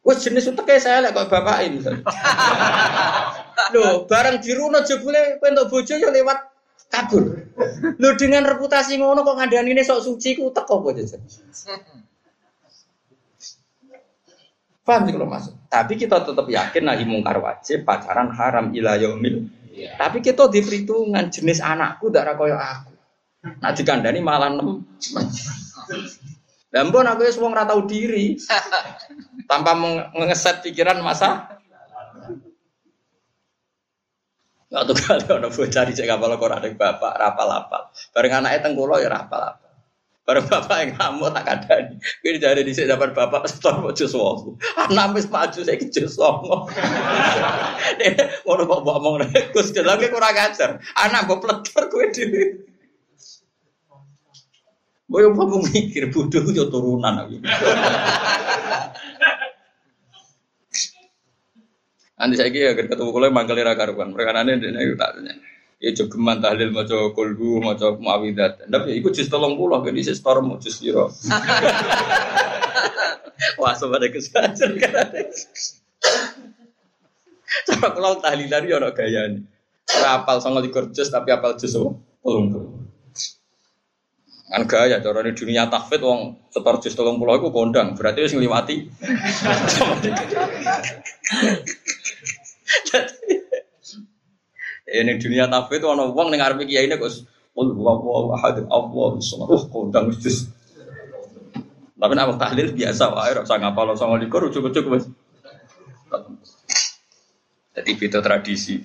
[0.03, 1.79] Wes jenis kayak saya lah kok bapak ini.
[3.73, 6.52] Loh, bareng diruno jebule entuk bojo yo lewat
[6.93, 7.23] kabur.
[7.97, 11.21] Lo dengan reputasi ngono kok ngandani ini sok suci ku teko apa jajan.
[14.83, 15.53] Paham sih kalau masuk.
[15.71, 19.97] Tapi kita tetap yakin nahi mungkar wajib, pacaran haram ila yaumil Ya.
[19.97, 22.93] Tapi kita di perhitungan jenis anakku darah koyo aku.
[23.57, 24.85] Nah dikandani malah nem.
[26.69, 28.37] Dan pun aku ya semua tahu diri
[29.49, 29.73] tanpa
[30.13, 31.57] mengeset pikiran masa.
[34.73, 37.81] Waktu kali ada bocah cek kapal kok ada bapak rapal rapal.
[38.09, 39.69] Bareng anaknya tengkulo ya rapal rapal.
[40.25, 41.93] Bareng bapak yang kamu tak ada.
[42.25, 44.57] Gue jadi di sini dapat bapak setor mau jus wong.
[44.89, 46.73] Anak wis maju saya ke jus wong.
[48.49, 50.81] Mau bawa bawa ngomong gus jalan gue kurang ajar.
[50.97, 52.23] Anak gue peletor gue di.
[55.05, 57.45] Boyo mau mikir bodoh yo turunan aku.
[62.23, 64.15] Nanti saya kira ketemu kulo mangkel ra karuan.
[64.15, 65.35] Mereka nane dene tak tanya.
[65.83, 68.63] Ya jogeman tahlil maca kulhu maca muawidat.
[68.71, 71.11] Tapi iku jus 30 kan isi store mau jus piro?
[73.59, 75.19] Wah sobat kesajar kan
[77.67, 79.43] Coba kalau tahlilan ya ono gayane.
[79.91, 82.79] Ora sama likur jus tapi apal jus tolong
[84.53, 87.99] kan gaya cara di dunia takfit wong setor jus tolong pulau aku kondang.
[87.99, 88.31] Berarti harus
[92.81, 93.15] ngliwati
[94.93, 97.11] ini dunia tafsir itu orang uang dengar kiai ini kok
[97.53, 99.45] Qul huwallahu ahad Allah samad.
[99.53, 100.49] Oh, kondang wis.
[101.93, 105.05] Tapi nak tahlil biasa wae ora usah ngapal sama likur cukup-cukup wis.
[107.77, 108.75] Jadi itu tradisi.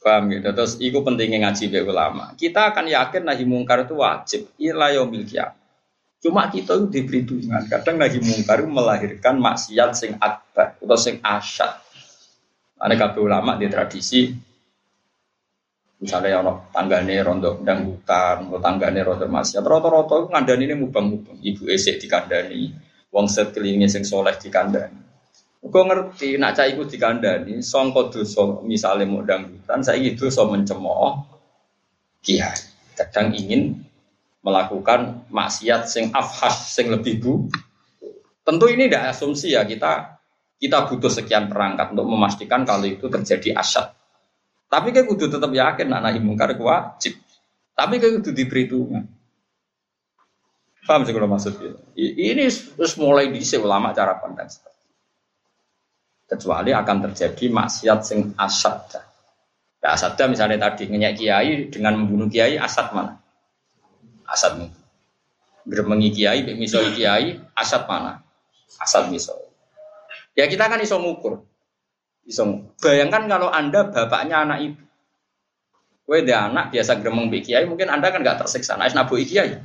[0.00, 0.48] Paham gitu.
[0.48, 2.32] Terus itu pentingnya ngaji be ulama.
[2.40, 4.48] Kita akan yakin nahi mungkar itu wajib.
[4.56, 5.28] Ila yaumil
[6.24, 7.20] Cuma kita itu diberi.
[7.68, 11.85] Kadang nahi mungkar melahirkan maksiat sing akbar atau sing asyad.
[12.76, 14.46] Ada kabeh ulama di tradisi
[15.96, 21.40] Misalnya ono tanggane rondo dangdutan, atau tanggane rondo maksiat, roto-roto ngandani ini mubang-mubang.
[21.40, 22.68] Ibu esek dikandani,
[23.08, 25.00] wong sekelilingnya sing soleh dikandani.
[25.64, 31.24] Gue ngerti, nak cah iku dikandani, songko dosa misalnya mau dangdutan, saya itu so mencemooh
[32.20, 32.60] kiai.
[32.92, 33.80] Kadang ingin
[34.44, 37.32] melakukan maksiat sing afhas, sing lebih bu.
[38.44, 40.15] Tentu ini tidak asumsi ya kita
[40.56, 43.92] kita butuh sekian perangkat untuk memastikan kalau itu terjadi asyad.
[44.66, 47.16] Tapi kayak kudu tetap yakin anak mungkar wajib.
[47.76, 49.04] Tapi kayak kudu diberi tungan.
[50.86, 51.76] Paham sih kalau maksudnya?
[51.98, 52.46] Ini
[52.78, 54.76] terus mulai di ulama cara pandang seperti
[56.26, 58.98] kecuali akan terjadi maksiat sing asad.
[59.78, 63.14] Ya asad misalnya tadi ngenyak kiai dengan membunuh kiai asad mana?
[64.26, 64.70] Asad nih.
[65.66, 68.22] Geremengi kiai, misoi kiai, asad mana?
[68.82, 69.45] Asad misoi.
[70.36, 71.42] Ya kita kan iso ngukur.
[72.28, 72.76] Iso.
[72.78, 74.82] Bayangkan kalau Anda bapaknya anak ibu.
[76.06, 78.78] Kue dia anak biasa gremeng bi kiai, mungkin Anda kan nggak tersiksa.
[78.78, 79.58] Nah, nabu kiai.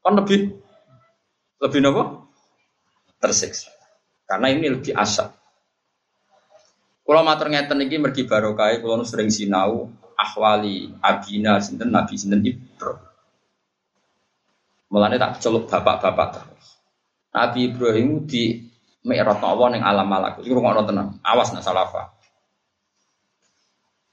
[0.00, 0.54] Kan lebih
[1.60, 2.32] lebih nopo?
[3.20, 3.68] Tersiksa.
[4.24, 5.34] Karena ini lebih asal.
[7.06, 9.86] Kalau matur ngeten iki mergi barokah kalau sering sinau
[10.18, 12.98] ahwali abina sinten nabi sinten ibro.
[14.90, 16.66] Mulane tak celuk bapak-bapak terus.
[17.30, 18.65] Nabi Ibrahim di
[19.06, 20.42] Mi'raj Allah ning alam malakut.
[20.42, 21.22] Iku ngono tenan.
[21.22, 22.10] Awas nak salah paham.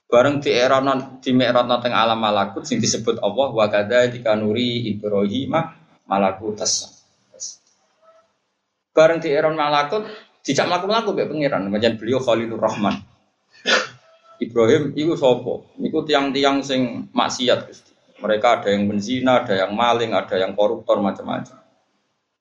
[0.05, 4.85] Bareng di era non di Mi'raj teng alam malakut sing disebut Allah wa kadzalika nuri
[4.93, 5.57] Ibrahim
[6.05, 7.01] malakutas.
[8.93, 10.05] Bareng di era malakut
[10.45, 13.01] dijak mlaku-mlaku mbek pangeran, pancen beliau Khalilur Rahman.
[14.37, 15.65] Ibrahim iku sapa?
[15.81, 17.91] Iku tiang-tiang sing maksiat Gusti.
[18.21, 21.57] Mereka ada yang benzina, ada yang maling, ada yang koruptor macam-macam.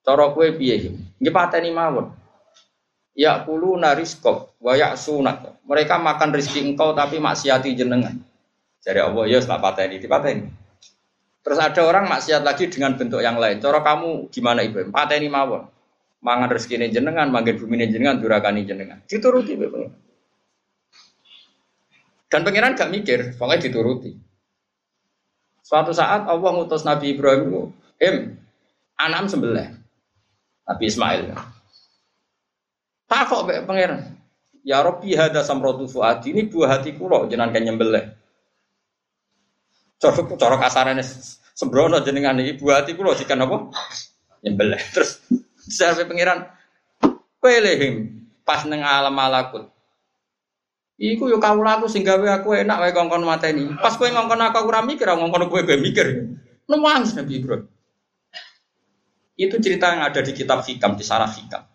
[0.03, 0.93] Cara kue piye?
[1.19, 2.22] Nggih pateni mawon.
[3.13, 5.61] Ya kulu nariskop, wayak sunat.
[5.69, 8.17] Mereka makan rezeki engkau tapi maksiati jenengan.
[8.81, 10.49] Jadi Allah ya setelah pateni, dipateni.
[11.43, 13.61] Terus ada orang maksiat lagi dengan bentuk yang lain.
[13.61, 14.89] Cara kamu gimana ibu?
[14.89, 15.69] Pateni mawon.
[16.23, 19.03] Mangan rezeki ini jenengan, manggil bumi ini jenengan, durakani jenengan.
[19.05, 19.91] Dituruti ibu.
[22.33, 24.17] Dan pangeran gak mikir, pokoknya dituruti.
[25.61, 28.41] Suatu saat Allah ngutus Nabi Ibrahim, "Em,
[28.97, 29.69] anam sebelah."
[30.65, 31.52] Nabi Ismail.
[33.13, 34.17] Tak kok be pangeran.
[34.65, 38.09] Ya Rabbi hada samratu fuadi ini buah hatiku loh jenengan kan nyembelih.
[40.01, 41.05] Cara cara kasarane
[41.53, 43.69] sembrono jenengan iki buah hatiku loh jika apa?
[44.41, 44.81] Nyembelih.
[44.97, 45.21] Terus
[45.69, 46.49] sampai pangeran
[47.37, 49.69] pelehim pas neng alam malakut.
[50.97, 53.77] Iku yo kawula aku sing gawe aku enak wae kongkon mateni.
[53.77, 56.33] Pas kowe ngongkon aku ora mikir, ngongkon kowe gue mikir.
[56.65, 57.69] Nangis Nabi Ibrahim.
[59.37, 61.72] Itu cerita yang ada di kitab Hikam, di saraf Hikam.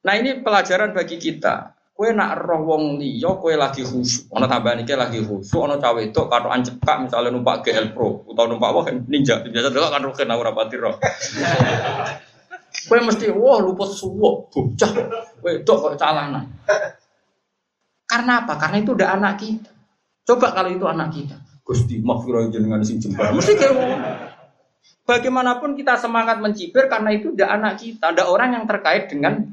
[0.00, 1.76] Nah ini pelajaran bagi kita.
[1.92, 4.32] Kue nak roh wong liya, kue lagi khusyuk.
[4.32, 8.48] Ono tambahan iki lagi khusyuk, ono cawe itu karo ancepkak misalnya numpak GL Pro atau
[8.48, 9.44] numpak wah ninja.
[9.44, 10.96] Biasa dulu kan roh ora pati roh.
[12.88, 14.92] Kue mesti wah lupa suwo, bocah.
[15.44, 16.48] Kue dok kok calanan.
[18.08, 18.56] Karena apa?
[18.56, 19.70] Karena itu udah anak kita.
[20.24, 21.36] Coba kalau itu anak kita.
[21.60, 23.36] Gusti maghfirah jenengan sing jembar.
[23.36, 23.76] Mesti kayak
[25.04, 29.52] Bagaimanapun kita semangat mencibir karena itu udah anak kita, ada orang yang terkait dengan.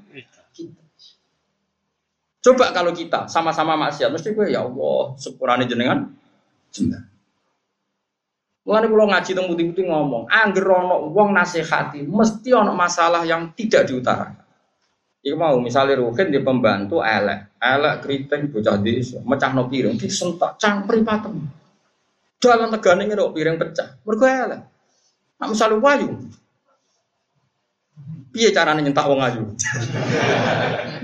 [2.41, 6.05] Coba kalau kita sama-sama maksiat, mesti gue ya Allah, sepurane jenengan
[6.69, 7.03] jembar.
[8.67, 13.87] Mulane kula ngaji teng putih-putih ngomong, angger ana wong nasihati, mesti ana masalah yang tidak
[13.87, 14.43] diutarakan.
[15.23, 20.59] Iku mau misalnya Ruhin di pembantu elek, elek keriting bocah desa, mecah no piring, disentak
[20.59, 21.47] cangkri patem.
[22.37, 24.61] Dalam tegane ngira piring pecah, mergo elek.
[25.39, 26.11] Nak misalnya wayu,
[28.37, 29.41] piye caranya nyentak wong ayu?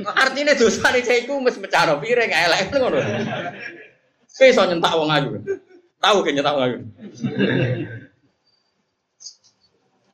[0.05, 3.01] Artinya dosa nih saya iku mesti mecah no piring elek ngono.
[4.38, 5.41] Kowe iso nyentak wong ayu.
[5.97, 6.77] Tahu kan nyentak wong ayu.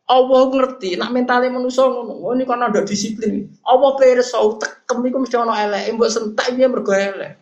[0.10, 2.24] Allah ngerti, nak mentalnya manusia ngono.
[2.24, 3.52] Oh ini kan ada disiplin.
[3.68, 7.36] Allah pirsa tekem iku mesti ana elek, mbok sentak piye mergo elek.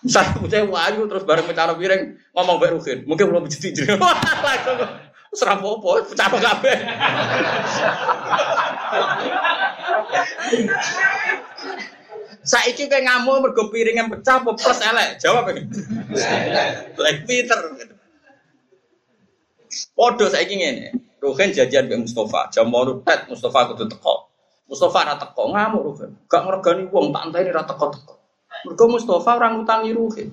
[0.00, 4.80] Misalnya punya wayu terus bareng pecah piring ngomong baik mungkin belum jadi langsung
[5.30, 6.76] serap apa, pecah apa kabeh.
[12.40, 15.22] Saiki kayak ngamuk mergo piring yang pecah plus elek?
[15.22, 15.62] Jawab ya.
[16.98, 17.58] Black Peter.
[19.94, 20.90] Podo saya ingin ini.
[21.20, 22.48] Ruhin jajan dengan Mustafa.
[22.50, 24.32] Jam mau tet Mustafa kudu teko.
[24.66, 26.10] Mustafa ora teko ngamuk Ruhin.
[26.26, 28.14] Gak ngergani wong tak enteni ora teko-teko.
[28.66, 30.32] Mergo Mustafa orang utangi Ruhin.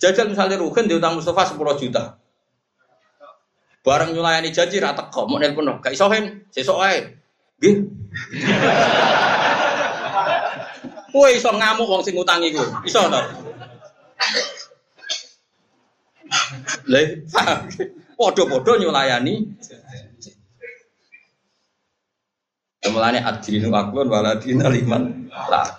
[0.00, 2.16] Jajal misalnya Ruhin diutang Mustafa 10 juta.
[3.86, 7.06] Bareng nyulayani janji ra teko, mau nelpon gak iso hen, sesuk ae.
[7.62, 7.74] Nggih.
[11.14, 12.66] Kowe iso ngamuk wong sing ngutangi kowe.
[12.82, 13.20] Iso to?
[16.90, 17.06] Lah,
[18.18, 19.54] Podo-podo nyulayani.
[22.90, 25.70] Mulane adilinu aklun waladina liman lah.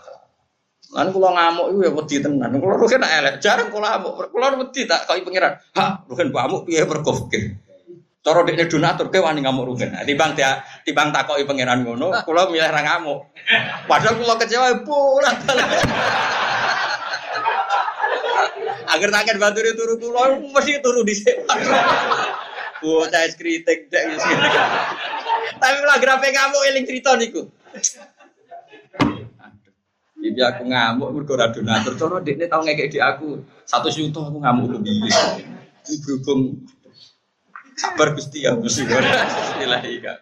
[0.96, 2.56] Lan kula ngamuk iku ya wedi tenan.
[2.56, 4.32] Kula rugen elek, jarang kula ngamuk.
[4.32, 5.60] Kula wedi tak koi pangeran.
[5.76, 7.67] Ha, rugen ngamuk piye mergo fikir.
[8.28, 9.96] Cara dekne donatur ke wani ngamuk rugen.
[9.96, 13.24] Nah, timbang dia timbang takoki pangeran ngono, kula milih ra ngamuk.
[13.88, 15.38] Padahal kula kecewa pulang.
[18.92, 21.48] Agar takkan bantu turu kula mesti turu dhisik.
[22.84, 24.20] Bocah es kritik dek.
[25.56, 27.48] Tapi malah grafe ngamuk eling cerita niku.
[30.20, 31.96] Jadi aku ngamuk mergo donatur.
[31.96, 35.16] Cara dekne tau ngekek di aku 100 juta aku ngamuk kebiye.
[35.88, 36.68] Ini berhubung
[37.78, 38.84] sabar Gusti ya Gusti.
[38.90, 40.14] Bismillah iki.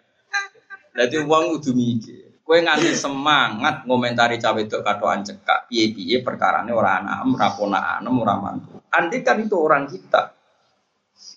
[0.95, 2.43] Dadi wong kudu mikir.
[2.45, 8.35] Kowe nganti semangat ngomentari cawe wedok katoan cekak piye-piye perkarane ora anak, ora ponakan, ora
[8.37, 8.85] mantu.
[8.93, 10.29] Kan itu orang kita,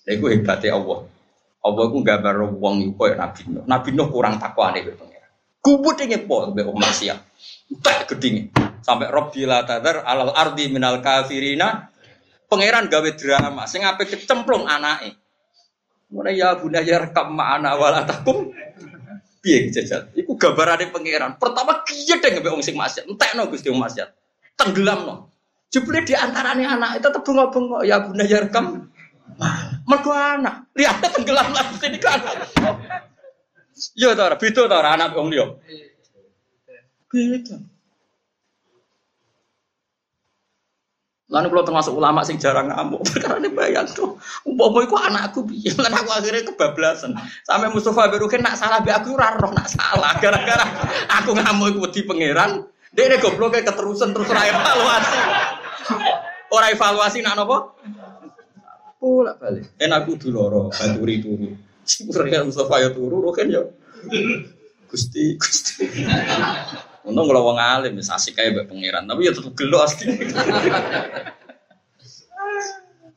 [0.05, 0.99] Lha iku hebate Allah.
[1.59, 3.41] Allah iku gambar wong iku koyo Nabi.
[3.65, 5.31] Nabi Nuh kurang takwane karo pangeran.
[5.59, 7.19] Kubut ing pol mbek wong maksiat.
[7.81, 8.53] Tak gedinge.
[8.85, 9.11] Sampai
[9.43, 11.89] la tadar alal ardi minal kafirina.
[12.49, 15.17] Pangeran gawe drama sing ape kecemplung anake.
[16.09, 18.49] Mulai ya bunda ya rekam mana walatakum.
[19.39, 20.09] Piye jajal?
[20.17, 21.37] Iku gambarane pangeran.
[21.37, 23.05] Pertama kiye deh ngebe wong sing maksiat.
[23.07, 24.09] Entekno Gusti wong maksiat.
[24.57, 25.29] Tenggelamno.
[25.69, 28.89] Jebule di antarane anak itu tetep bengok-bengok ya bunda ya rekam.
[29.85, 30.67] Mergo anak.
[30.73, 32.19] Lihat tenggelam lagi sini kan.
[33.95, 35.45] Yo ta ora beda anak wong liya.
[41.29, 44.17] Lalu kalau termasuk ulama sing jarang ngamuk, karena ini bayang tuh,
[44.49, 47.13] umpama iku anakku piye, lan aku akhirnya kebablasan.
[47.45, 50.65] Sampai Mustafa Berukin nak salah be aku ora roh nak salah, gara-gara
[51.21, 55.17] aku ngamuk iku wedi pangeran, dia ini goblok kayak keterusan terus ora evaluasi.
[56.49, 57.57] Ora evaluasi nak nopo?
[58.97, 59.77] Pulak balik.
[59.77, 61.53] Enak aku dulu loro, baturi turu.
[61.85, 63.61] Sipurnya Mustafa ya turu, roken ya.
[64.89, 65.85] Gusti, Gusti.
[67.09, 70.13] Untung kalau wong alim bisa asik kayak mbak pangeran, tapi ya tetap gelo asli.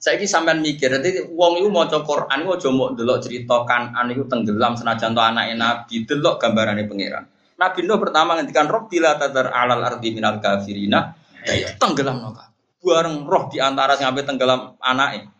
[0.02, 4.74] Ini sampean mikir, nanti wong itu mau itu aja mau delok cerita kanan itu tenggelam
[4.74, 7.24] senajan anak Nabi, delok gambarannya pangeran.
[7.60, 11.14] Nabi Nuh pertama ngendikan roh bila tadar alal ardi minal kafirina,
[11.46, 12.50] ya tenggelam noka.
[12.82, 15.30] Bareng roh di antara sampai tenggelam anaknya.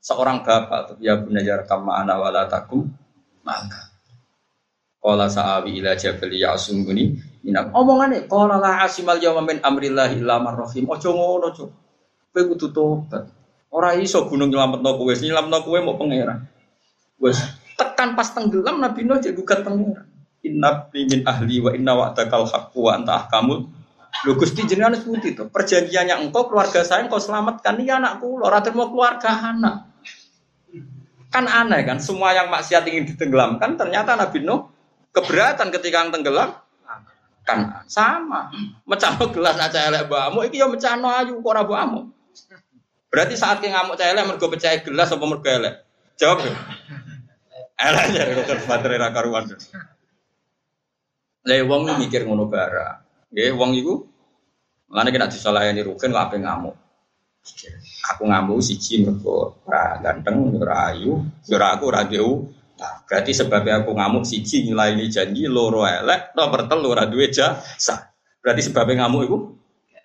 [0.00, 2.84] Seorang bapak, ya bunajar kama ana wala takum,
[3.40, 3.88] maka.
[5.00, 7.04] Qala sa'awi ila jabali ya'sumuni
[7.44, 7.72] minam.
[7.72, 10.88] Omongane qala la asimal yawma min amrillahi illa rahim.
[10.92, 11.70] Aja ngono, Cuk.
[12.30, 13.26] Kowe kudu tobat.
[13.70, 16.46] Ora iso gunung nyelametno kowe, nyelametno kowe mau pangeran.
[17.22, 17.38] Wes
[17.78, 20.06] tekan pas tenggelam Nabi Nuh jadi gugat pangeran.
[20.40, 23.68] Inna min ahli wa inna wa'dakal haqqu wa anta ahkamul
[24.26, 25.46] Lho Gusti jenengan seperti itu.
[25.46, 28.42] Perjanjiannya engkau keluarga saya engkau selamatkan ini anakku.
[28.42, 29.76] Lho ora mau keluarga anak.
[31.30, 34.66] Kan aneh kan, semua yang maksiat ingin ditenggelamkan ternyata Nabi Nuh
[35.14, 36.58] keberatan ketika yang tenggelam
[37.46, 38.50] kan sama.
[38.86, 41.64] Mecano gelas nak elek bamu iki yo mecano ayu kok ora
[43.10, 45.74] berarti saat ki ngamuk elek mergo pecah gelas apa mergo elek?
[46.14, 46.46] Jawab.
[46.46, 46.54] Ya
[47.90, 49.50] elek ya dokter baterai ra karuan.
[51.44, 54.10] Wong mikir ngono bara nggih wong iku
[54.90, 56.74] Mulane kena disalahani rugen kok ape ngamuk.
[58.10, 61.22] Aku ngamuk siji mergo ora ganteng ora ayu
[61.54, 62.02] ora aku ora
[62.80, 67.28] Nah, berarti sebabnya aku ngamuk siji nilai ini janji loro elek, nomor telu ora duwe
[67.28, 68.08] jasa.
[68.40, 69.36] Berarti sebabnya ngamuk itu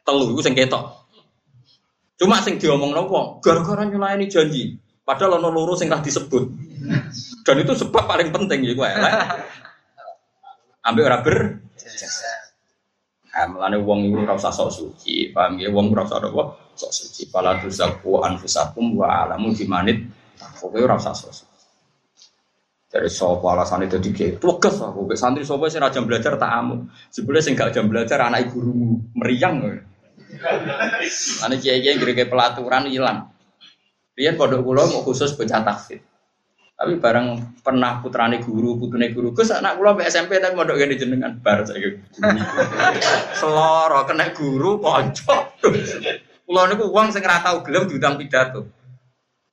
[0.04, 0.84] telu itu sing ketok.
[2.20, 3.88] Cuma sing diomong wong gara-gara
[4.20, 4.76] ini janji.
[5.08, 6.44] Padahal ono loro sing disebut.
[7.48, 9.14] Dan itu sebab paling penting ya gue elek.
[10.84, 11.38] Ambil ora ber.
[13.36, 15.72] Nah, melane wong iku ora usah sok suci, paham ya?
[15.72, 16.44] Wong ora usah apa?
[16.76, 17.22] Sok suci.
[17.32, 20.04] Fala tuzaku anfusakum wa alamu bimanit.
[20.60, 21.55] Kowe ora usah sok suci.
[22.96, 25.04] Dari sopo alasan itu dike, tugas aku.
[25.04, 26.88] Bek santri sopo sih jam belajar tak amu.
[27.12, 28.72] Sebenarnya sih nggak jam belajar anak guru
[29.20, 29.84] meriang.
[31.44, 33.36] Anak kiai kiai gede pelaturan hilang.
[34.16, 36.00] Rian pondok kulo mau khusus baca tafsir.
[36.76, 39.36] Tapi bareng pernah putrane guru, putune guru.
[39.36, 42.00] Gus anak kulo SMP tapi mondok gini jenengan bar saya.
[43.36, 45.60] Seloro kena guru pojok.
[46.48, 48.64] Kulo niku uang sing ora tau gelem diundang pidato.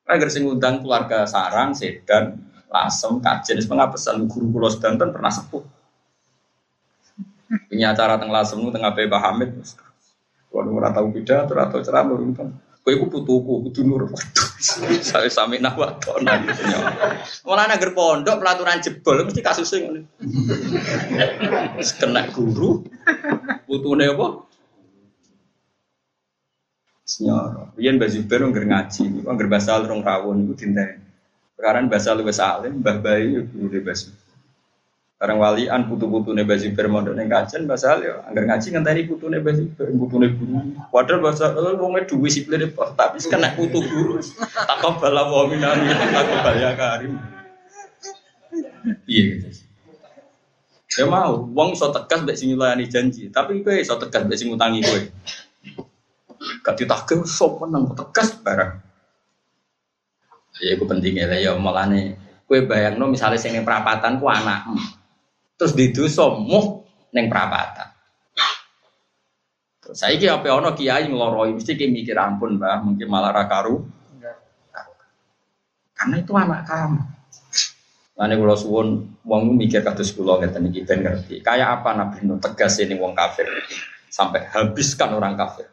[0.06, 5.62] Agar sing ngundang keluarga sarang, sedan, lasem, kajen, pengapesan guru kulo sedanten pernah sepuh.
[7.68, 9.50] Ini acara teng lasem tengah Pak Hamid.
[10.48, 12.16] Kalau ora tahu beda, ora tahu ceramah.
[12.82, 14.10] Kowe iku putuku, kudu nur.
[15.06, 16.26] Saya sami nak wadon.
[17.46, 20.00] Malah agar pondok pelaturan jebol mesti kasusnya ngene.
[21.78, 22.82] Kena guru,
[23.70, 24.26] putune apa?
[27.06, 31.01] Senyor, Rian baru nggak ngaji, nggak bahasa rong rawon itu tinta.
[31.56, 34.10] Sekarang bahasa lu alim, mbah bayi guru bahasa.
[35.14, 39.38] Sekarang walian putu-putu nih basi bermodal nih kajian bahasa ya, anggar ngaji ngenteni putu nih
[39.38, 40.74] basi putu nih guru.
[40.90, 42.58] Padahal bahasa lu ngomong dua sipil
[42.98, 44.18] tapi kena putu guru.
[44.50, 47.22] Tak bala wa minami, tak bala karim.
[49.06, 49.46] Iya.
[50.92, 52.52] Ya mau, uang so tegas mbek sing
[52.90, 55.00] janji, tapi kowe so tegas mbek sing ngutangi kowe.
[56.66, 58.82] Gak ditagih sok menang tegas barang.
[60.60, 62.12] Ya itu pentingnya lah ya malah nih.
[62.44, 64.68] Kue bayang no misalnya sing neng perapatan ku anak,
[65.56, 65.88] terus di
[66.44, 67.88] muh neng perapatan.
[69.80, 73.80] Terus saya kira apa ono kiai ngeloroi mesti kayak mikir ampun bah mungkin malah rakaru.
[75.96, 77.02] Karena itu anak kamu.
[78.18, 78.88] Lalu kalau suwon
[79.24, 81.40] wong mikir kados kula ngeten iki ben ngerti.
[81.40, 83.48] Kayak apa Nabi Nuh tegas ini wong kafir
[84.12, 85.72] sampai habiskan orang kafir.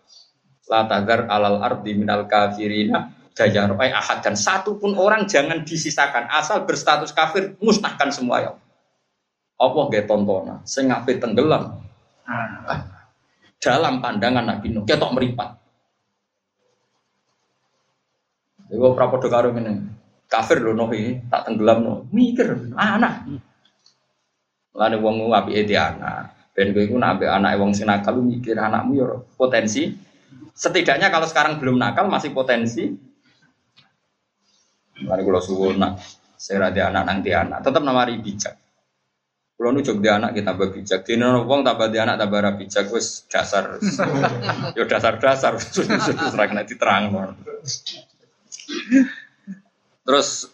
[0.71, 6.27] La tagar alal ardi minal kafirina daya roy ahad dan satu pun orang jangan disisakan
[6.29, 8.51] asal berstatus kafir musnahkan semua ya
[9.59, 10.87] apa gak tontonan sing
[11.19, 11.83] tenggelam
[12.23, 12.79] ah.
[13.59, 15.59] dalam pandangan Nabi Nuh ketok meripat
[18.69, 19.97] Iku prapodo karo ngene.
[20.29, 21.93] Kafir lho noh iki, tak tenggelam no.
[22.13, 23.25] Mikir anak.
[24.77, 26.53] Lane wong apike di anak.
[26.53, 29.89] Ben kowe iku nak ambek anak wong sing nakal mikir anakmu ya potensi.
[30.53, 32.93] Setidaknya kalau sekarang belum nakal masih potensi.
[35.05, 35.99] Mari kula suwun nak
[36.39, 38.55] saya ada anak nanti anak, tetap namari bijak.
[39.59, 42.87] Kalau nu jog anak kita tambah bijak, di wong tambah di anak tambah rapi bijak,
[42.95, 43.75] wes dasar,
[44.79, 47.11] yo dasar dasar, serang nanti terang.
[50.07, 50.47] Terus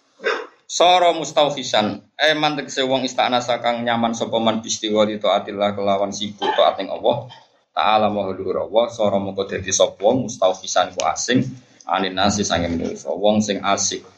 [0.65, 6.81] soro mustaufisan, eh mantek sewong istana sakang nyaman sopeman bistiwa di taatillah kelawan sibuk taat
[6.81, 7.29] ning Allah.
[7.77, 11.45] Ta'ala mahludur Allah, soro moko dadi sapa mustaufisan ku asing,
[11.85, 13.13] anin nasi sange manusa.
[13.13, 14.14] Wong sing asik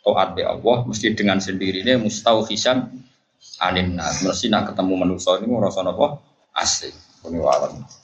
[0.00, 2.88] taat be Allah mesti dengan sendirinya mustaufisan
[3.60, 4.24] anin nas.
[4.24, 6.20] Mesti nak ketemu manusa ini ngrasa napa.
[7.28, 8.00] Ini wawan.